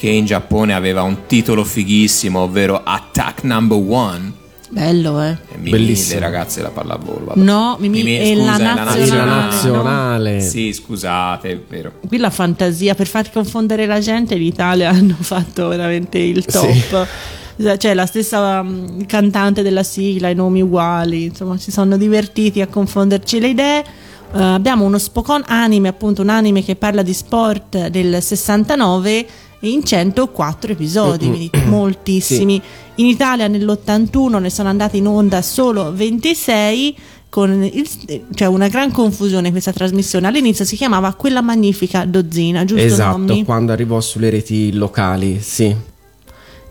[0.00, 4.32] Che in Giappone aveva un titolo fighissimo, ovvero Attack Number One.
[4.70, 5.32] Bello, eh.
[5.32, 6.20] E Mimì, Bellissimo.
[6.20, 7.26] le ragazze della pallavolo.
[7.26, 7.38] vabbè.
[7.38, 9.06] No, Mimì è la scusa, è nazionale.
[9.06, 9.34] La no?
[9.34, 10.40] nazionale.
[10.40, 11.92] Sì, scusate, è vero.
[12.08, 17.06] Qui la fantasia per far confondere la gente in Italia hanno fatto veramente il top.
[17.76, 22.68] Cioè, la stessa mm, cantante della sigla, i nomi uguali, insomma, si sono divertiti a
[22.68, 23.84] confonderci le idee.
[24.32, 29.26] Eh, abbiamo uno Spokon anime, appunto, un anime che parla di sport del 69
[29.60, 32.60] in 104 episodi, quindi moltissimi.
[32.96, 36.96] In Italia nell'81 ne sono andati in onda solo 26
[37.28, 37.88] con il-
[38.34, 40.26] cioè una gran confusione questa trasmissione.
[40.26, 43.44] All'inizio si chiamava Quella magnifica dozzina, giusto Esatto, Nommi?
[43.44, 45.74] quando arrivò sulle reti locali, sì.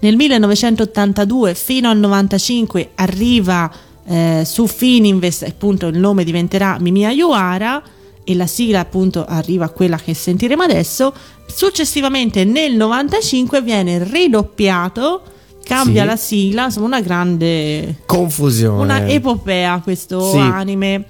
[0.01, 3.71] Nel 1982 fino al 95 arriva
[4.05, 7.81] eh, su Fininvest, appunto il nome diventerà Mimia Yuara
[8.23, 11.13] e la sigla appunto arriva a quella che sentiremo adesso.
[11.53, 15.21] Successivamente nel 95 viene ridoppiato,
[15.63, 16.07] cambia Sì.
[16.07, 18.81] la sigla, insomma una grande Confusione.
[18.83, 20.37] una epopea questo Sì.
[20.37, 21.03] anime.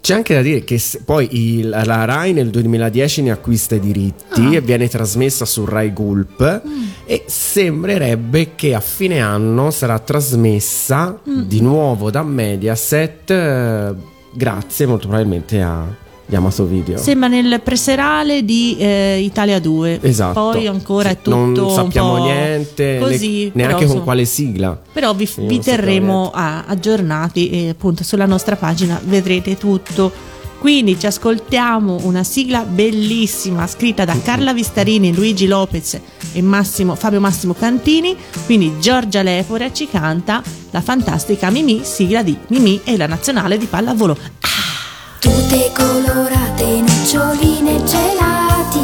[0.00, 4.40] C'è anche da dire che poi il- la Rai nel 2010 ne acquista i diritti
[4.40, 4.54] Ah.
[4.54, 6.82] e viene trasmessa su Rai Gulp Mm.
[7.04, 11.42] e sembrerebbe che a fine anno sarà trasmessa Mm.
[11.42, 13.94] di nuovo da Mediaset eh,
[14.32, 15.84] grazie molto probabilmente a
[16.30, 16.96] Yamato Video.
[16.98, 19.98] Sembra nel preserale di eh, Italia 2.
[20.02, 20.50] Esatto.
[20.52, 24.80] Poi ancora è tutto non sappiamo niente, ne- così, neanche però, con quale sigla.
[24.92, 30.28] Però vi, Sì, vi terremo a- aggiornati e appunto sulla nostra pagina vedrete tutto.
[30.60, 35.98] Quindi ci ascoltiamo una sigla bellissima scritta da Carla Vistarini, Luigi Lopez
[36.32, 38.14] e Massimo- Fabio Massimo Cantini.
[38.44, 43.64] Quindi Giorgia Lepore ci canta la fantastica Mimì, sigla di Mimì e la nazionale di
[43.64, 44.16] pallavolo.
[45.30, 48.80] Tutte colorate, noccioline, gelati,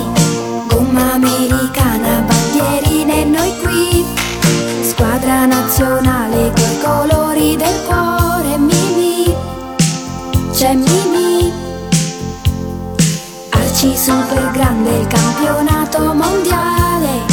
[0.69, 4.05] gomma americana, bandierine, noi qui.
[4.81, 9.35] Squadra nazionale coi colori del cuore, Mimi,
[10.53, 11.53] c'è Mimi.
[13.51, 17.25] Arci super grande, il campionato mondiale.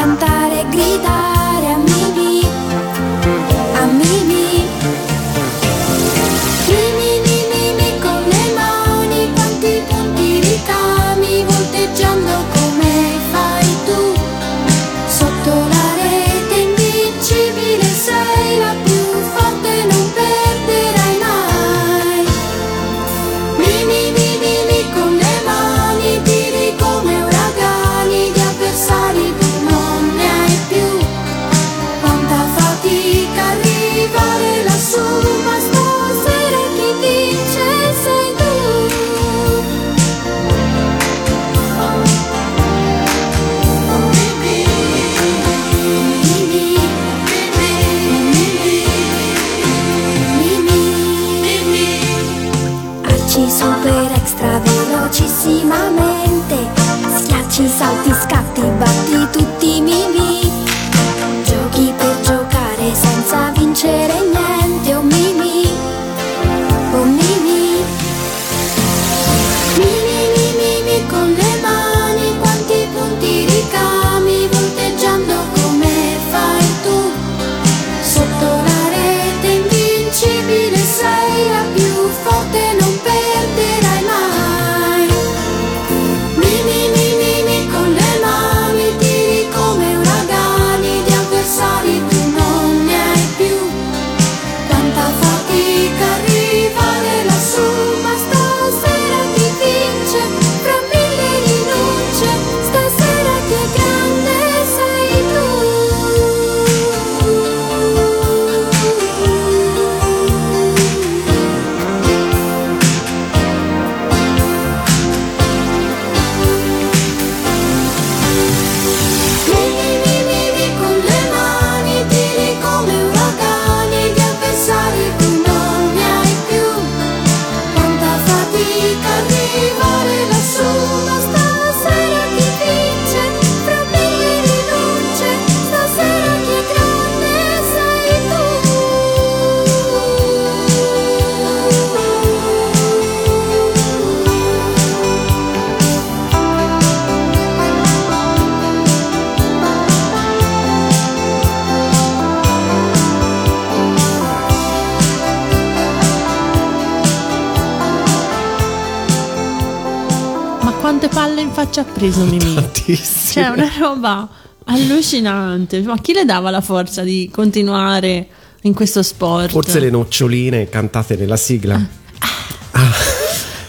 [163.98, 164.30] roba
[164.66, 165.82] allucinante.
[165.82, 168.28] Ma chi le dava la forza di continuare
[168.62, 169.50] in questo sport?
[169.50, 171.84] Forse le noccioline cantate nella sigla.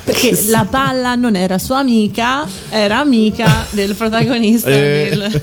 [0.04, 5.08] Perché la palla non era sua amica, era amica del protagonista, Eh.
[5.10, 5.42] del,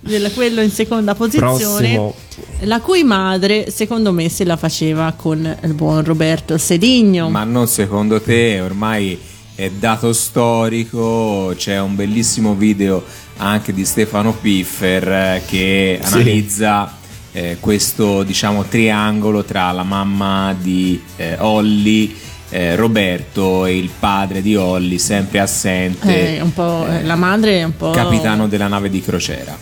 [0.00, 2.14] del- quello in seconda posizione, Prossimo.
[2.60, 7.28] la cui madre, secondo me, se la faceva con il buon Roberto Sedigno.
[7.30, 9.18] Ma non secondo te, ormai
[9.54, 13.02] è dato storico, c'è un bellissimo video
[13.44, 16.14] anche di Stefano Piffer eh, che Sì.
[16.14, 16.96] analizza
[17.32, 22.14] eh, questo diciamo triangolo tra la mamma di eh, Olli,
[22.50, 27.58] eh, Roberto e il padre di Olli, sempre assente, Eh, un po', eh, la madre
[27.60, 27.90] è un po'.
[27.90, 29.56] capitano della nave di crociera.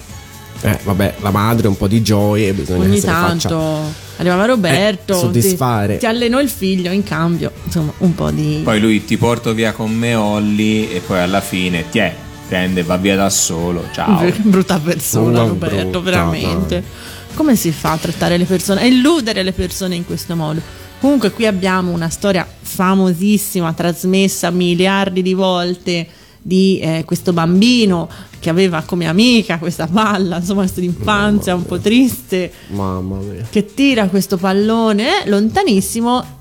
[0.65, 3.93] Eh, vabbè, la madre un po' di gioie, bisogna Ogni tanto faccia.
[4.19, 5.93] arrivava Roberto, Eh, soddisfare.
[5.95, 8.61] ti, ti allenò il figlio in cambio, insomma, un po' di.
[8.63, 12.15] Poi lui ti porto via con me Olli e poi alla fine ti è,
[12.53, 14.31] prende, va via da solo, ciao.
[14.45, 16.85] brutta persona, Una Roberto, brutta, veramente.
[17.33, 20.61] Come si fa a trattare le persone, a illudere le persone in questo modo?
[21.01, 26.07] Comunque, qui abbiamo una storia famosissima, trasmessa miliardi di volte
[26.43, 31.79] di eh, questo bambino che aveva come amica questa palla, insomma, questa infanzia un po'
[31.79, 33.47] triste, Mamma mia.
[33.49, 36.41] che tira questo pallone lontanissimo,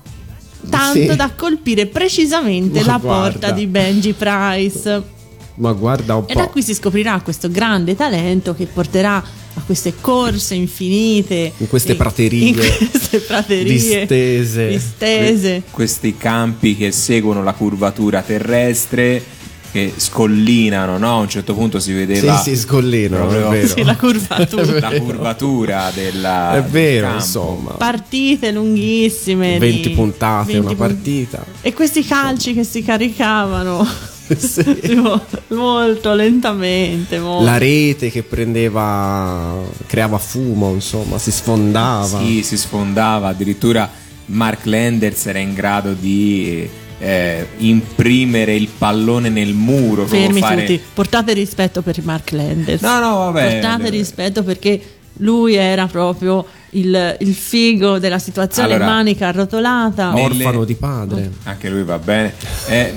[0.68, 1.16] tanto Sì.
[1.16, 3.30] da colpire precisamente Ma la guarda.
[3.30, 5.11] porta di Benji Price.
[5.54, 6.50] Ma guarda un E da po'.
[6.50, 9.16] qui si scoprirà questo grande talento che porterà
[9.54, 14.68] a queste corse infinite In queste praterie in queste praterie distese.
[14.68, 15.62] distese.
[15.70, 19.22] questi campi che seguono la curvatura terrestre
[19.70, 21.12] che scollinano, no?
[21.16, 23.68] A un certo punto si vedeva Sì, sì, scollinano, proprio è vero.
[23.68, 24.80] Sì, la curvatura.
[24.90, 27.16] la curvatura della È vero, del campo.
[27.16, 27.70] insomma.
[27.72, 31.44] partite lunghissime 20 di- puntate, 20 una pun- partita.
[31.62, 33.86] e questi calci che si caricavano
[34.36, 34.62] Sì.
[34.80, 37.44] tipo, molto lentamente molto.
[37.44, 42.18] La rete che prendeva, creava fumo, insomma, si sfondava.
[42.20, 43.88] Sì, si sfondava, addirittura
[44.26, 46.66] Mark Landers era in grado di
[46.98, 50.06] eh, imprimere il pallone nel muro.
[50.06, 53.50] fermi fare- tutti portate rispetto per Mark Landers No, no, vabbè.
[53.60, 54.80] portate rispetto perché
[55.16, 61.30] lui era proprio il, il figo della situazione Allora, manica arrotolata nelle- Orfano di padre.
[61.42, 62.32] Anche lui va bene.
[62.68, 62.94] Eh,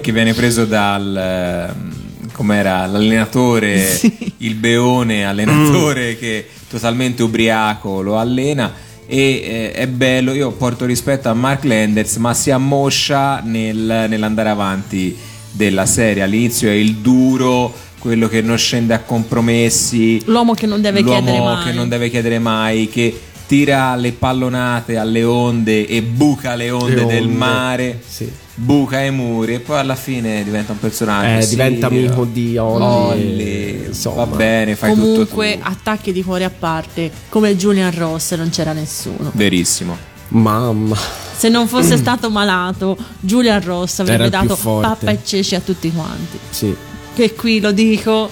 [0.00, 4.00] che viene preso dal ehm, com'era l'allenatore,
[4.38, 8.72] il beone allenatore che totalmente ubriaco lo allena.
[9.06, 14.48] E eh, è bello, io porto rispetto a Mark Landers, ma si ammoscia nel- nell'andare
[14.48, 15.16] avanti
[15.50, 16.22] della serie.
[16.22, 21.20] All'inizio è il duro, quello che non scende a compromessi, l'uomo che non deve l'uomo
[21.20, 26.54] chiedere mai che non deve chiedere mai, che tira le pallonate alle onde e buca
[26.54, 28.30] le onde, Le del onde, mare, sì.
[28.56, 31.38] Buca i muri e poi alla fine diventa un personaggio.
[31.38, 32.84] Eh, sì, diventa amico di Olli.
[32.84, 34.24] Olli, insomma.
[34.24, 38.72] va bene, fai tutto comunque attacchi di cuore a parte come Julian Ross non c'era
[38.72, 39.96] nessuno Verissimo.
[40.28, 40.96] Mamma.
[41.36, 44.86] se non fosse stato malato Julian Ross avrebbe Era dato forte.
[44.88, 46.74] pappa e ceci a tutti quanti Sì.
[47.14, 48.30] che qui lo dico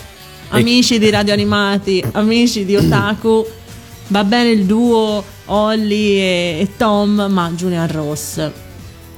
[0.48, 3.46] amici di Radio Animati amici di Otaku
[4.08, 8.50] va bene il duo Olli e, e Tom ma Julian Ross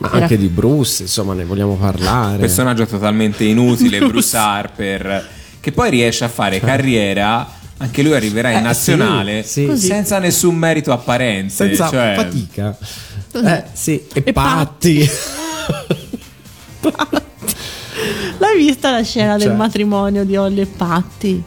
[0.05, 2.39] Ma Era- anche di Bruce, insomma, ne vogliamo parlare.
[2.39, 5.27] Personaggio totalmente inutile, Bruce Harper,
[5.61, 7.49] che poi riesce a fare carriera.
[7.79, 9.87] Anche lui arriverà in Eh, nazionale sì, sì.
[9.87, 11.53] Senza nessun merito apparente.
[11.53, 12.77] Senza cioè, fatica.
[13.33, 14.01] Eh, sì.
[14.13, 15.11] E, E Patti.
[18.39, 19.57] l'hai vista la scena del Cioè.
[19.57, 21.43] matrimonio di Olli e Patti?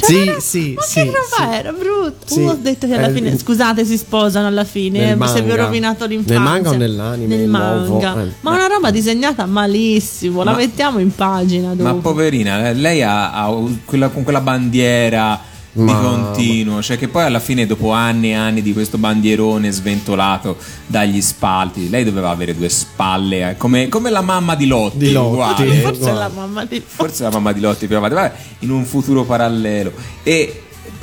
[0.00, 1.56] Cioè, Sì, era- sì, ma sì, che roba sì.
[1.58, 2.40] era brutto Sì.
[2.42, 5.40] ho detto che alla Eh, fine scusate si sposano alla fine eh, mi si è
[5.42, 5.56] manga.
[5.64, 8.28] rovinato l'infanzia Nel manga o nell'anime nel manga Eh.
[8.40, 13.32] ma una roba disegnata malissimo la Ma- mettiamo in pagina dopo Ma poverina, lei ha,
[13.32, 15.40] ha quella, con quella bandiera
[15.72, 19.70] di Ma- continuo, cioè che poi alla fine dopo anni e anni di questo bandierone
[19.70, 20.56] sventolato
[20.86, 25.12] dagli spalti, lei doveva avere due spalle, eh, come, come la mamma di Lotti, Di
[25.12, 25.32] Lotti.
[25.32, 25.74] uguale.
[25.80, 26.18] Forse guarda.
[26.18, 29.92] la mamma di Forse la mamma di Lotti però vabbè, in un futuro parallelo
[30.22, 30.62] e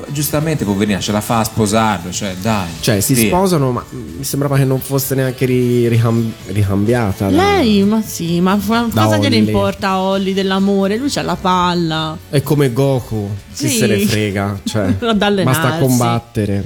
[0.09, 2.67] giustamente poverina ce la fa a sposarlo, cioè dai.
[2.79, 3.27] Cioè, si via.
[3.27, 7.29] sposano, ma mi sembrava che non fosse neanche ri- ricam- ricambiata.
[7.29, 12.17] da- lei ma sì ma cosa gliene importa a Olli dell'amore lui c'ha la palla
[12.29, 13.77] È come Goku, chi Sì.
[13.77, 14.59] se ne frega.
[14.63, 14.91] Cioè,
[15.43, 16.63] basta combattere.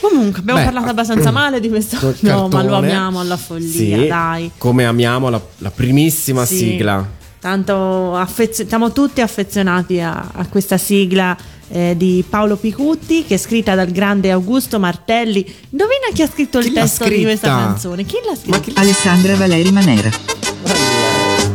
[0.00, 2.76] comunque abbiamo Beh, parlato abbastanza male di questo no ma lo cartone.
[2.76, 6.56] amiamo alla follia Sì, dai Come amiamo la, la primissima Sì.
[6.56, 7.20] sigla.
[7.40, 11.36] Tanto affezio- siamo tutti affezionati a, a questa sigla
[11.72, 15.40] eh, di Paolo Picutti che è scritta dal grande Augusto Martelli.
[15.70, 17.64] Indovina chi ha scritto il Chi l'ha testo di questa scritta?
[17.64, 18.04] canzone?
[18.04, 18.80] Chi l'ha scritta?
[18.80, 20.10] Alessandra Valeri Manera.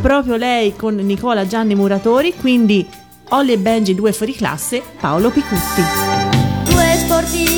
[0.00, 2.86] proprio lei con Nicola Gianni Muratori, quindi
[3.30, 5.82] Olli e Benji, due fuori classe, Paolo Picutti.
[6.64, 7.57] Due sportivi,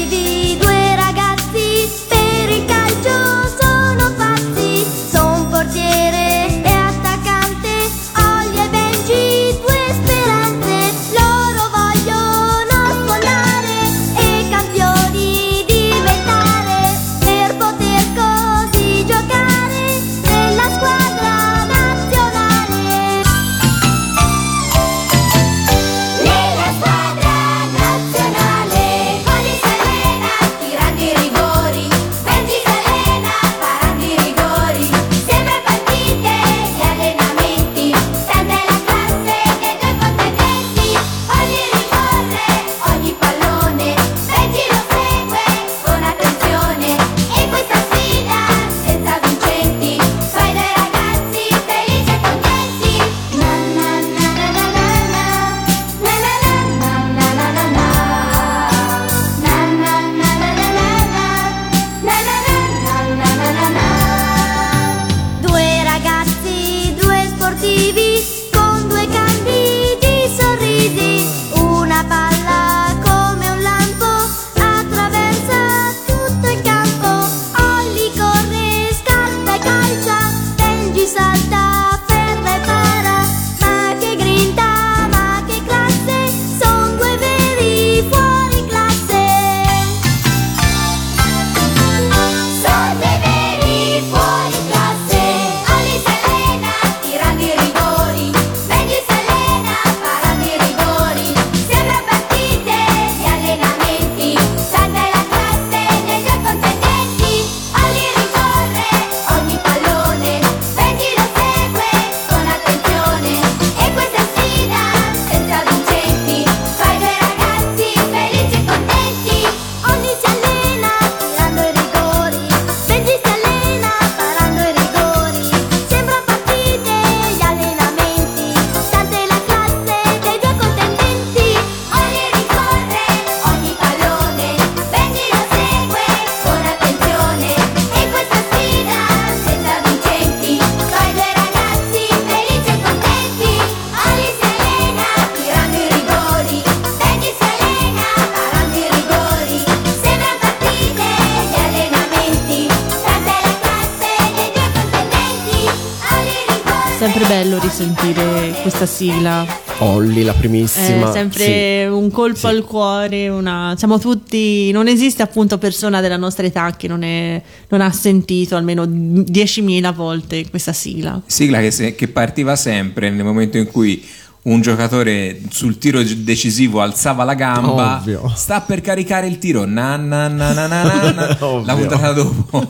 [159.01, 159.47] sigla.
[159.79, 161.09] Olli, la primissima.
[161.09, 163.75] È sempre un colpo al cuore, una...
[163.79, 168.57] siamo tutti, non esiste appunto persona della nostra età che non, è- non ha sentito
[168.57, 171.19] almeno 10.000 volte questa sigla.
[171.25, 174.07] Sigla che, se- che partiva sempre nel momento in cui
[174.43, 178.31] un giocatore sul tiro decisivo alzava la gamba, Ovvio.
[178.35, 182.67] sta per caricare il tiro, na na na na na la puntata dopo,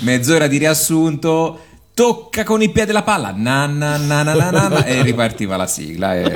[0.00, 1.58] mezz'ora di riassunto,
[2.02, 5.56] tocca con il piede la palla, na na na na na, na, na, e ripartiva
[5.56, 6.14] la sigla.
[6.14, 6.32] e-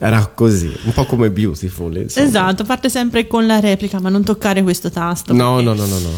[0.00, 1.96] Era così, un po' come Beautiful.
[1.96, 2.26] insomma.
[2.26, 5.32] Esatto, parte sempre con la replica, ma non toccare questo tasto.
[5.32, 6.10] No, no, no, no, no.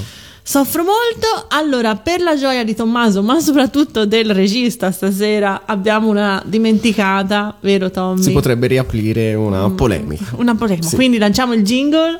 [0.43, 1.47] Soffro molto.
[1.51, 7.91] Allora, per la gioia di Tommaso, ma soprattutto del regista, stasera abbiamo una dimenticata, vero
[7.91, 8.23] Tommy?
[8.23, 9.75] Si potrebbe riaprire una Mm.
[9.77, 10.25] polemica.
[10.37, 10.89] Una polemica.
[10.89, 10.95] Sì.
[10.95, 12.19] Quindi lanciamo il jingle.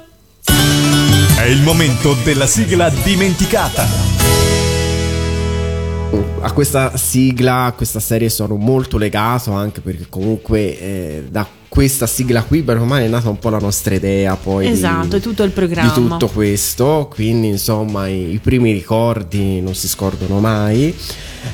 [1.37, 4.40] È il momento della sigla dimenticata.
[6.43, 12.07] A questa sigla, a questa serie sono molto legato anche perché comunque eh, da questa
[12.07, 15.17] sigla qui bene o male è nata un po' la nostra idea poi di- Esatto,
[15.17, 15.93] è tutto il programma.
[15.93, 20.95] di tutto questo, quindi insomma i, i primi ricordi non si scordano mai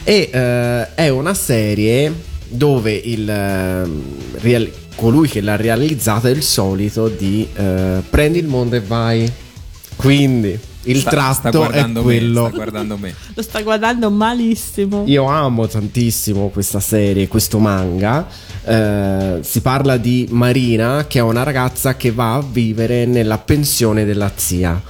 [0.04, 2.12] e eh, è una serie
[2.48, 4.02] dove il ehm,
[4.38, 9.30] real- colui che l'ha realizzata è il solito di eh, prendi il mondo e vai.
[9.96, 13.14] Quindi il Sta- tratto sta è guardando me, quello sta guardando me.
[13.34, 15.04] Lo sta guardando malissimo.
[15.06, 18.26] io amo tantissimo questa serie, questo manga.
[18.64, 24.04] Eh, si parla di Marina, che è una ragazza che va a vivere nella pensione
[24.04, 24.80] della zia.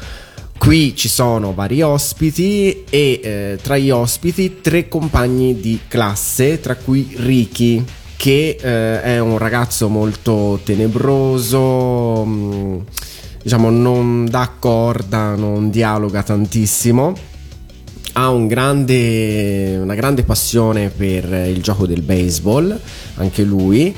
[0.58, 6.74] Qui ci sono vari ospiti e eh, tra gli ospiti tre compagni di classe, tra
[6.74, 7.84] cui Ricky,
[8.16, 12.78] che eh, è un ragazzo molto tenebroso, mm,
[13.46, 17.14] diciamo non dà corda, non dialoga tantissimo
[18.14, 22.76] ha un grande, una grande passione per il gioco del baseball,
[23.16, 23.94] anche lui.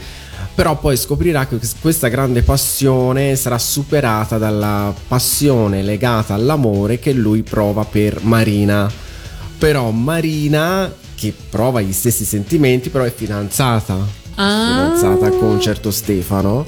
[0.54, 7.42] Però poi scoprirà che questa grande passione sarà superata dalla passione legata all'amore che lui
[7.42, 8.90] prova per Marina.
[9.56, 13.96] Però Marina che prova gli stessi sentimenti, però è fidanzata.
[14.34, 14.92] Ah.
[14.96, 16.66] Fidanzata con un certo Stefano.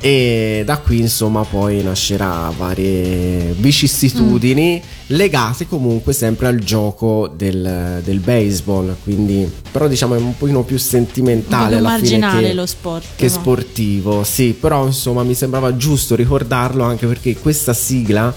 [0.00, 8.18] E da qui insomma poi nascerà varie vicissitudini legate comunque sempre al gioco del, del
[8.20, 8.96] baseball.
[9.02, 13.06] Quindi, però diciamo è un pochino più sentimentale alla fine marginale che, lo sport.
[13.16, 13.30] che no?
[13.30, 14.24] sportivo.
[14.24, 18.34] Sì, però insomma mi sembrava giusto ricordarlo anche perché questa sigla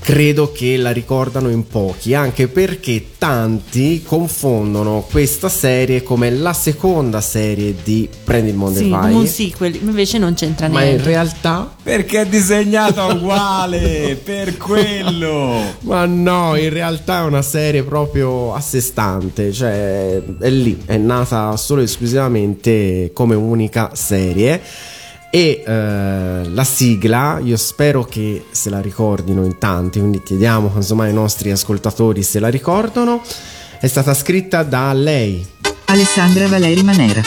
[0.00, 7.20] credo che la ricordano in pochi, anche perché tanti confondono questa serie come la seconda
[7.20, 9.12] serie di Prendi il mondo Sì, e vai.
[9.14, 11.04] un sequel, invece non c'entra Ma in niente.
[11.08, 15.60] realtà Perché è disegnata uguale, per quello.
[15.80, 20.96] Ma no, in realtà è una serie proprio a sé stante, cioè è lì, è
[20.96, 24.60] nata solo e esclusivamente come unica serie.
[25.30, 31.04] E eh, la sigla, io spero che se la ricordino in tanti, quindi chiediamo insomma
[31.04, 33.20] ai nostri ascoltatori se la ricordano,
[33.78, 35.46] è stata scritta da lei
[35.84, 37.22] Alessandra Valeri Manera.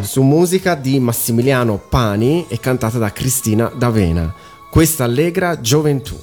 [0.00, 4.32] su musica di Massimiliano Pani e cantata da Cristina D'Avena.
[4.70, 6.18] Questa allegra gioventù.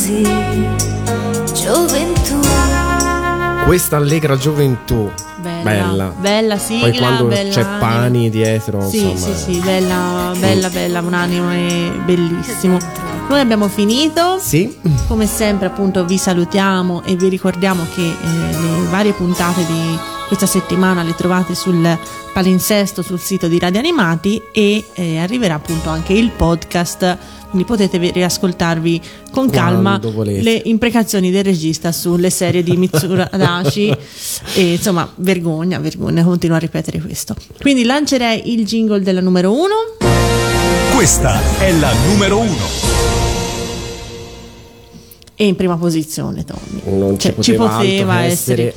[0.00, 0.22] Così,
[1.52, 2.38] gioventù.
[3.66, 5.10] Questa allegra gioventù.
[5.42, 6.12] Bella, Bella.
[6.18, 7.78] bella sigla, Poi quando bella c'è anima.
[7.78, 9.34] pani dietro, Sì, insomma.
[9.36, 12.78] sì, sì, bella, bella, bella, un anime bellissimo.
[13.28, 14.38] Noi abbiamo finito.
[14.40, 14.74] Sì.
[15.06, 19.98] Come sempre, appunto, vi salutiamo e vi ricordiamo che eh, le varie puntate di
[20.30, 21.98] questa settimana le trovate sul
[22.32, 27.18] palinsesto sul sito di Radio Animati e eh, arriverà appunto anche il podcast.
[27.48, 29.00] Quindi potete vi- riascoltarvi
[29.32, 33.88] con calma le imprecazioni del regista sulle serie di Mitsuru Adachi.
[34.54, 37.34] e insomma, vergogna, vergogna, continuo a ripetere questo.
[37.60, 39.96] Quindi lancerei il jingle della numero uno.
[40.94, 42.64] Questa è la numero uno.
[45.34, 46.98] E in prima posizione, Tommy.
[47.00, 48.74] Non Cioè, ci poteva, altro che essere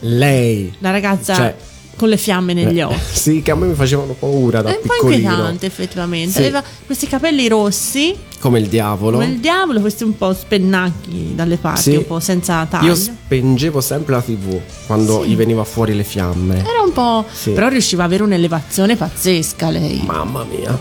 [0.00, 0.72] lei.
[0.78, 1.54] la ragazza Cioè,
[1.96, 2.98] con le fiamme negli Eh, occhi.
[3.12, 6.32] Sì, che a me mi facevano paura da È un po' inquietante effettivamente.
[6.32, 6.38] Sì.
[6.38, 9.18] Aveva questi capelli rossi, Come il diavolo.
[9.18, 11.96] come il diavolo, questi un po' spennacchi dalle parti, Sì.
[11.96, 12.86] un po' senza taglio.
[12.86, 15.28] Io spengevo sempre la TV quando Sì.
[15.28, 16.60] gli veniva fuori le fiamme.
[16.60, 17.26] Era un po'.
[17.52, 20.02] Però riusciva a avere un'elevazione pazzesca lei.
[20.06, 20.78] Mamma mia.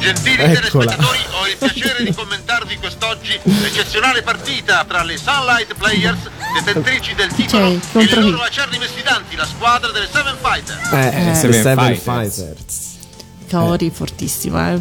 [0.00, 0.54] Gentili Eccola.
[0.54, 6.18] telespettatori, ho il piacere di commentarvi quest'oggi l'eccezionale partita tra le Sunlight Players,
[6.62, 8.20] detentrici del titolo, e chi?
[8.30, 10.78] loro acerrimi sfidanti, la squadra delle Seven Fighter.
[10.92, 12.34] Eh, Eh, Seven, Seven Fighters.
[12.36, 12.94] Fighters.
[13.48, 14.72] Kaori fortissima.
[14.74, 14.80] eh.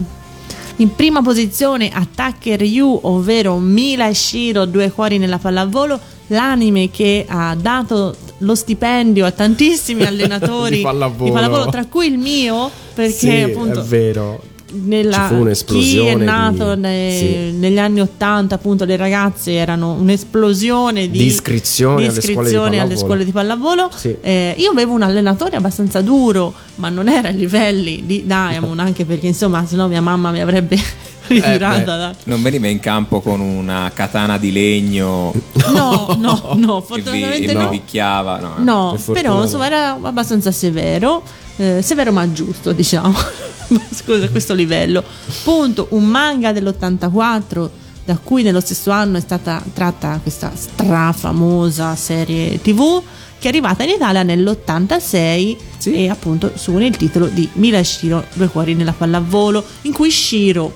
[0.78, 5.98] In prima posizione Attacker You, ovvero Mila e Shiro, due cuori nella pallavolo,
[6.28, 11.70] l'anime che ha dato lo stipendio a tantissimi allenatori Di pallavolo.
[11.70, 14.42] tra cui il mio, perché Sì, appunto è vero.
[14.84, 17.16] Nella, Ci fu un'esplosione chi è di- nato ne-
[17.52, 17.58] sì.
[17.58, 22.56] negli anni 80 appunto le ragazze erano un'esplosione di, Di iscrizioni di alle scuole di
[22.56, 22.98] alle pallavolo.
[22.98, 24.16] scuole di pallavolo Sì.
[24.22, 29.06] Eh, io avevo un allenatore abbastanza duro ma non era ai livelli di Diamond anche
[29.06, 30.78] perché insomma se no mia mamma mi avrebbe
[31.28, 31.84] ritirata beh.
[31.86, 32.16] da...
[32.26, 35.34] Non veniva in campo con una katana di legno
[35.74, 38.40] no no no che vi, fortunatamente e vi no picchiava.
[38.40, 38.54] No.
[38.60, 39.44] No, Per fortuna però no.
[39.44, 41.24] insomma era abbastanza severo,
[41.58, 43.16] eh, severo ma giusto, diciamo.
[43.94, 45.04] Scusa, a questo livello.
[45.44, 47.70] Punto, un manga dell'84
[48.06, 53.02] da cui nello stesso anno è stata tratta questa strafamosa serie TV
[53.40, 58.26] che è arrivata in Italia nell'86 e appunto suona il titolo di Mila e Shiro,
[58.34, 60.74] due cuori nella pallavolo, in cui Shiro,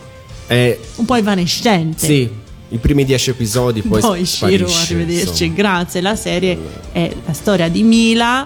[0.48, 2.30] Eh, un po' evanescente, sì,
[2.70, 5.54] i primi dieci episodi poi, poi Shiro, sparisce, arrivederci, insomma.
[5.54, 6.02] grazie.
[6.02, 6.58] La serie
[6.92, 8.46] è la storia di Mila,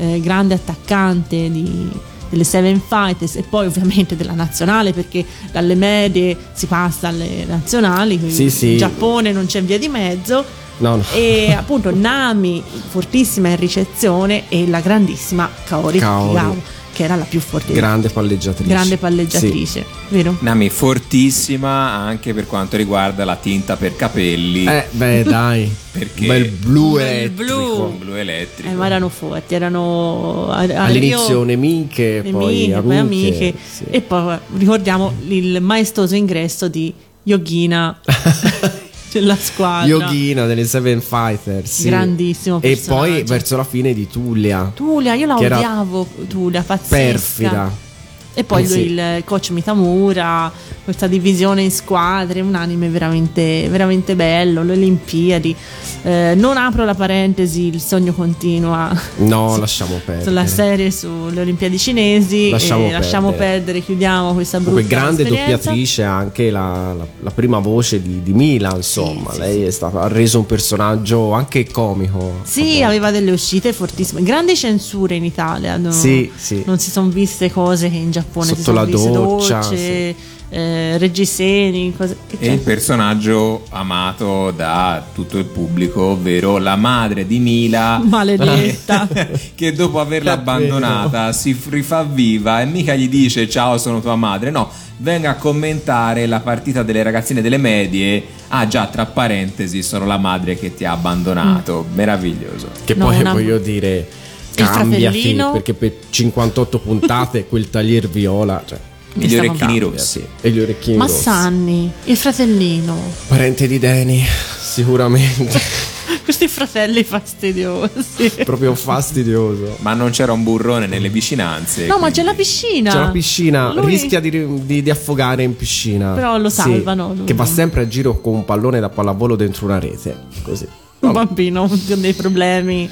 [0.00, 1.90] eh, grande attaccante di-
[2.28, 8.16] delle Seven Fighters e poi ovviamente della nazionale perché dalle medie si passa alle nazionali,
[8.18, 8.70] quindi Sì, sì.
[8.72, 10.44] in Giappone non c'è via di mezzo.
[10.78, 11.02] No, no.
[11.12, 16.62] E appunto Nami fortissima in ricezione e la grandissima Kaori, Kaori.
[17.00, 18.68] Che era la più forte Grande palleggiatrice.
[18.68, 20.36] grande palleggiatrice, vero?
[20.40, 24.66] Nami fortissima anche per quanto riguarda la tinta per capelli.
[24.66, 25.74] Eh, beh, dai.
[25.92, 27.54] Perché Bel blu elettrico.
[27.88, 27.98] blu.
[28.00, 28.68] blu elettrico.
[28.68, 32.82] Eh, ma erano forti, erano All'inizio io- nemiche, poi nemiche, amiche.
[32.82, 33.54] poi amiche.
[33.66, 33.84] sì.
[33.88, 37.98] E poi ricordiamo il maestoso ingresso di Yogina
[39.12, 39.86] nella squadra.
[39.86, 41.70] Yogina delle Seven Fighters.
[41.80, 41.88] sì.
[41.88, 44.70] Grandissimo E poi verso la fine di Tullia.
[44.74, 46.96] Tulia, io la odiavo, Tulia, pazzesca.
[46.96, 47.88] Perfida.
[48.32, 48.80] E poi Eh, lui, sì.
[48.92, 50.50] il coach Mitamura,
[50.84, 55.54] questa divisione in squadre, un anime veramente, veramente bello, le Olimpiadi.
[56.02, 58.90] Eh, non apro la parentesi, il sogno continua.
[59.18, 60.24] No, Su- lasciamo perdere.
[60.28, 63.50] sulla serie sulle Olimpiadi cinesi Lasciamo e lasciamo perdere.
[63.56, 65.56] perdere, chiudiamo questa brutta Comunque grande esperienza.
[65.56, 70.08] doppiatrice anche la, la- la prima voce di, di Mila, insomma, lei È stata, ha
[70.08, 72.40] reso un personaggio anche comico.
[72.44, 75.76] Sì, aveva delle uscite fortissime, grandi censure in Italia.
[75.76, 75.90] no?
[75.92, 76.62] Sì, sì.
[76.64, 80.14] Non si sono viste cose che in Giappone si Sotto sono la viste doccia, docce,
[80.50, 87.38] eh, reggiseni, cose E il personaggio amato da tutto il pubblico, ovvero la madre di
[87.38, 89.08] Mila, Maledetta.
[89.54, 94.50] che dopo averla abbandonata si rifà viva e mica gli dice ciao sono tua madre,
[94.50, 94.68] no,
[94.98, 100.18] venga a commentare la partita delle ragazzine delle medie, ah già tra parentesi sono la
[100.18, 102.70] madre che ti ha abbandonato, meraviglioso.
[102.84, 104.08] Che No, poi una- voglio dire,
[104.52, 108.78] cambiati perché per 58 puntate quel taglier viola, cioè,
[109.18, 109.78] E gli orecchini cambiati.
[109.96, 110.24] rossi.
[110.40, 111.22] E gli orecchini Ma rossi.
[111.22, 112.96] Sanni, il fratellino,
[113.28, 114.22] Parente di Danny,
[114.60, 115.60] sicuramente.
[116.24, 118.30] questi fratelli fastidiosi.
[118.44, 119.76] Proprio fastidioso.
[119.80, 121.86] Ma non c'era un burrone nelle vicinanze.
[121.86, 122.90] No, ma quindi- c'è la piscina.
[122.92, 124.30] C'è la piscina, Lui- rischia di,
[124.64, 126.12] di- di affogare in piscina.
[126.12, 127.24] Però lo Sì, salvano, lui.
[127.24, 130.16] che va sempre a giro con un pallone da pallavolo dentro una rete.
[130.42, 130.66] Così.
[131.00, 132.88] Un bambino con dei problemi.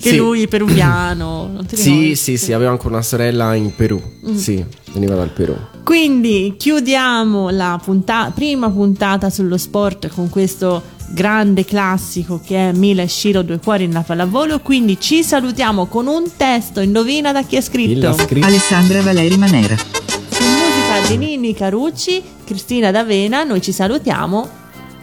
[0.00, 0.16] Che Sì.
[0.16, 1.48] lui peruviano.
[1.52, 4.00] Non ti Sì, sì, sì, aveva anche una sorella in Perù.
[4.28, 4.34] Mm.
[4.36, 5.54] Sì, veniva dal Perù.
[5.84, 10.82] Quindi chiudiamo la punta- prima puntata sullo sport con questo
[11.12, 14.60] grande classico che è Mila e Shiro due cuori nella pallavolo.
[14.60, 16.80] Quindi ci salutiamo con un testo.
[16.80, 18.14] Indovina da chi è scritto?
[18.40, 19.76] Alessandra Valeri Manera.
[19.76, 23.42] Su musica di Nini Carucci, Cristina D'Avena.
[23.44, 24.48] Noi ci salutiamo.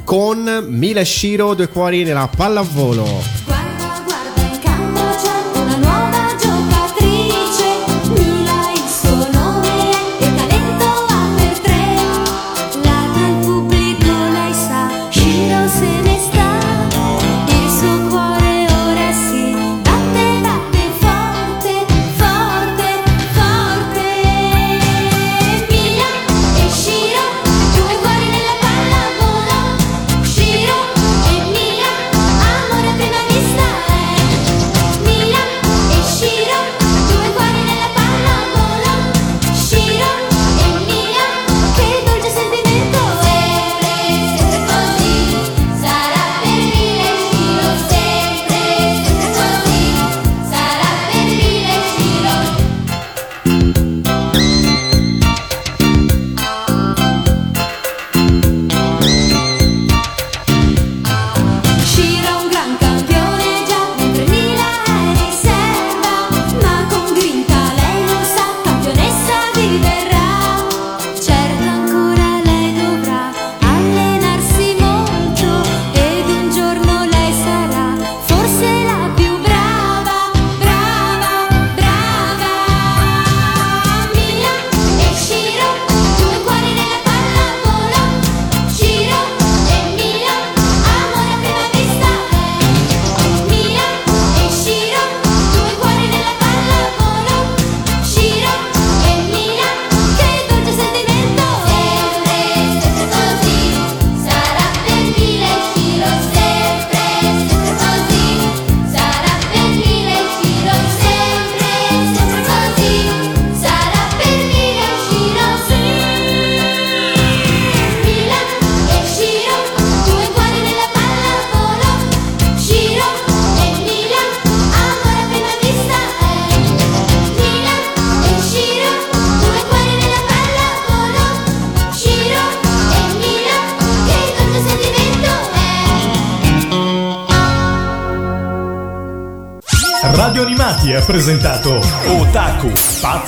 [0.05, 3.56] Con Mila Shiro, due cuori nella pallavolo.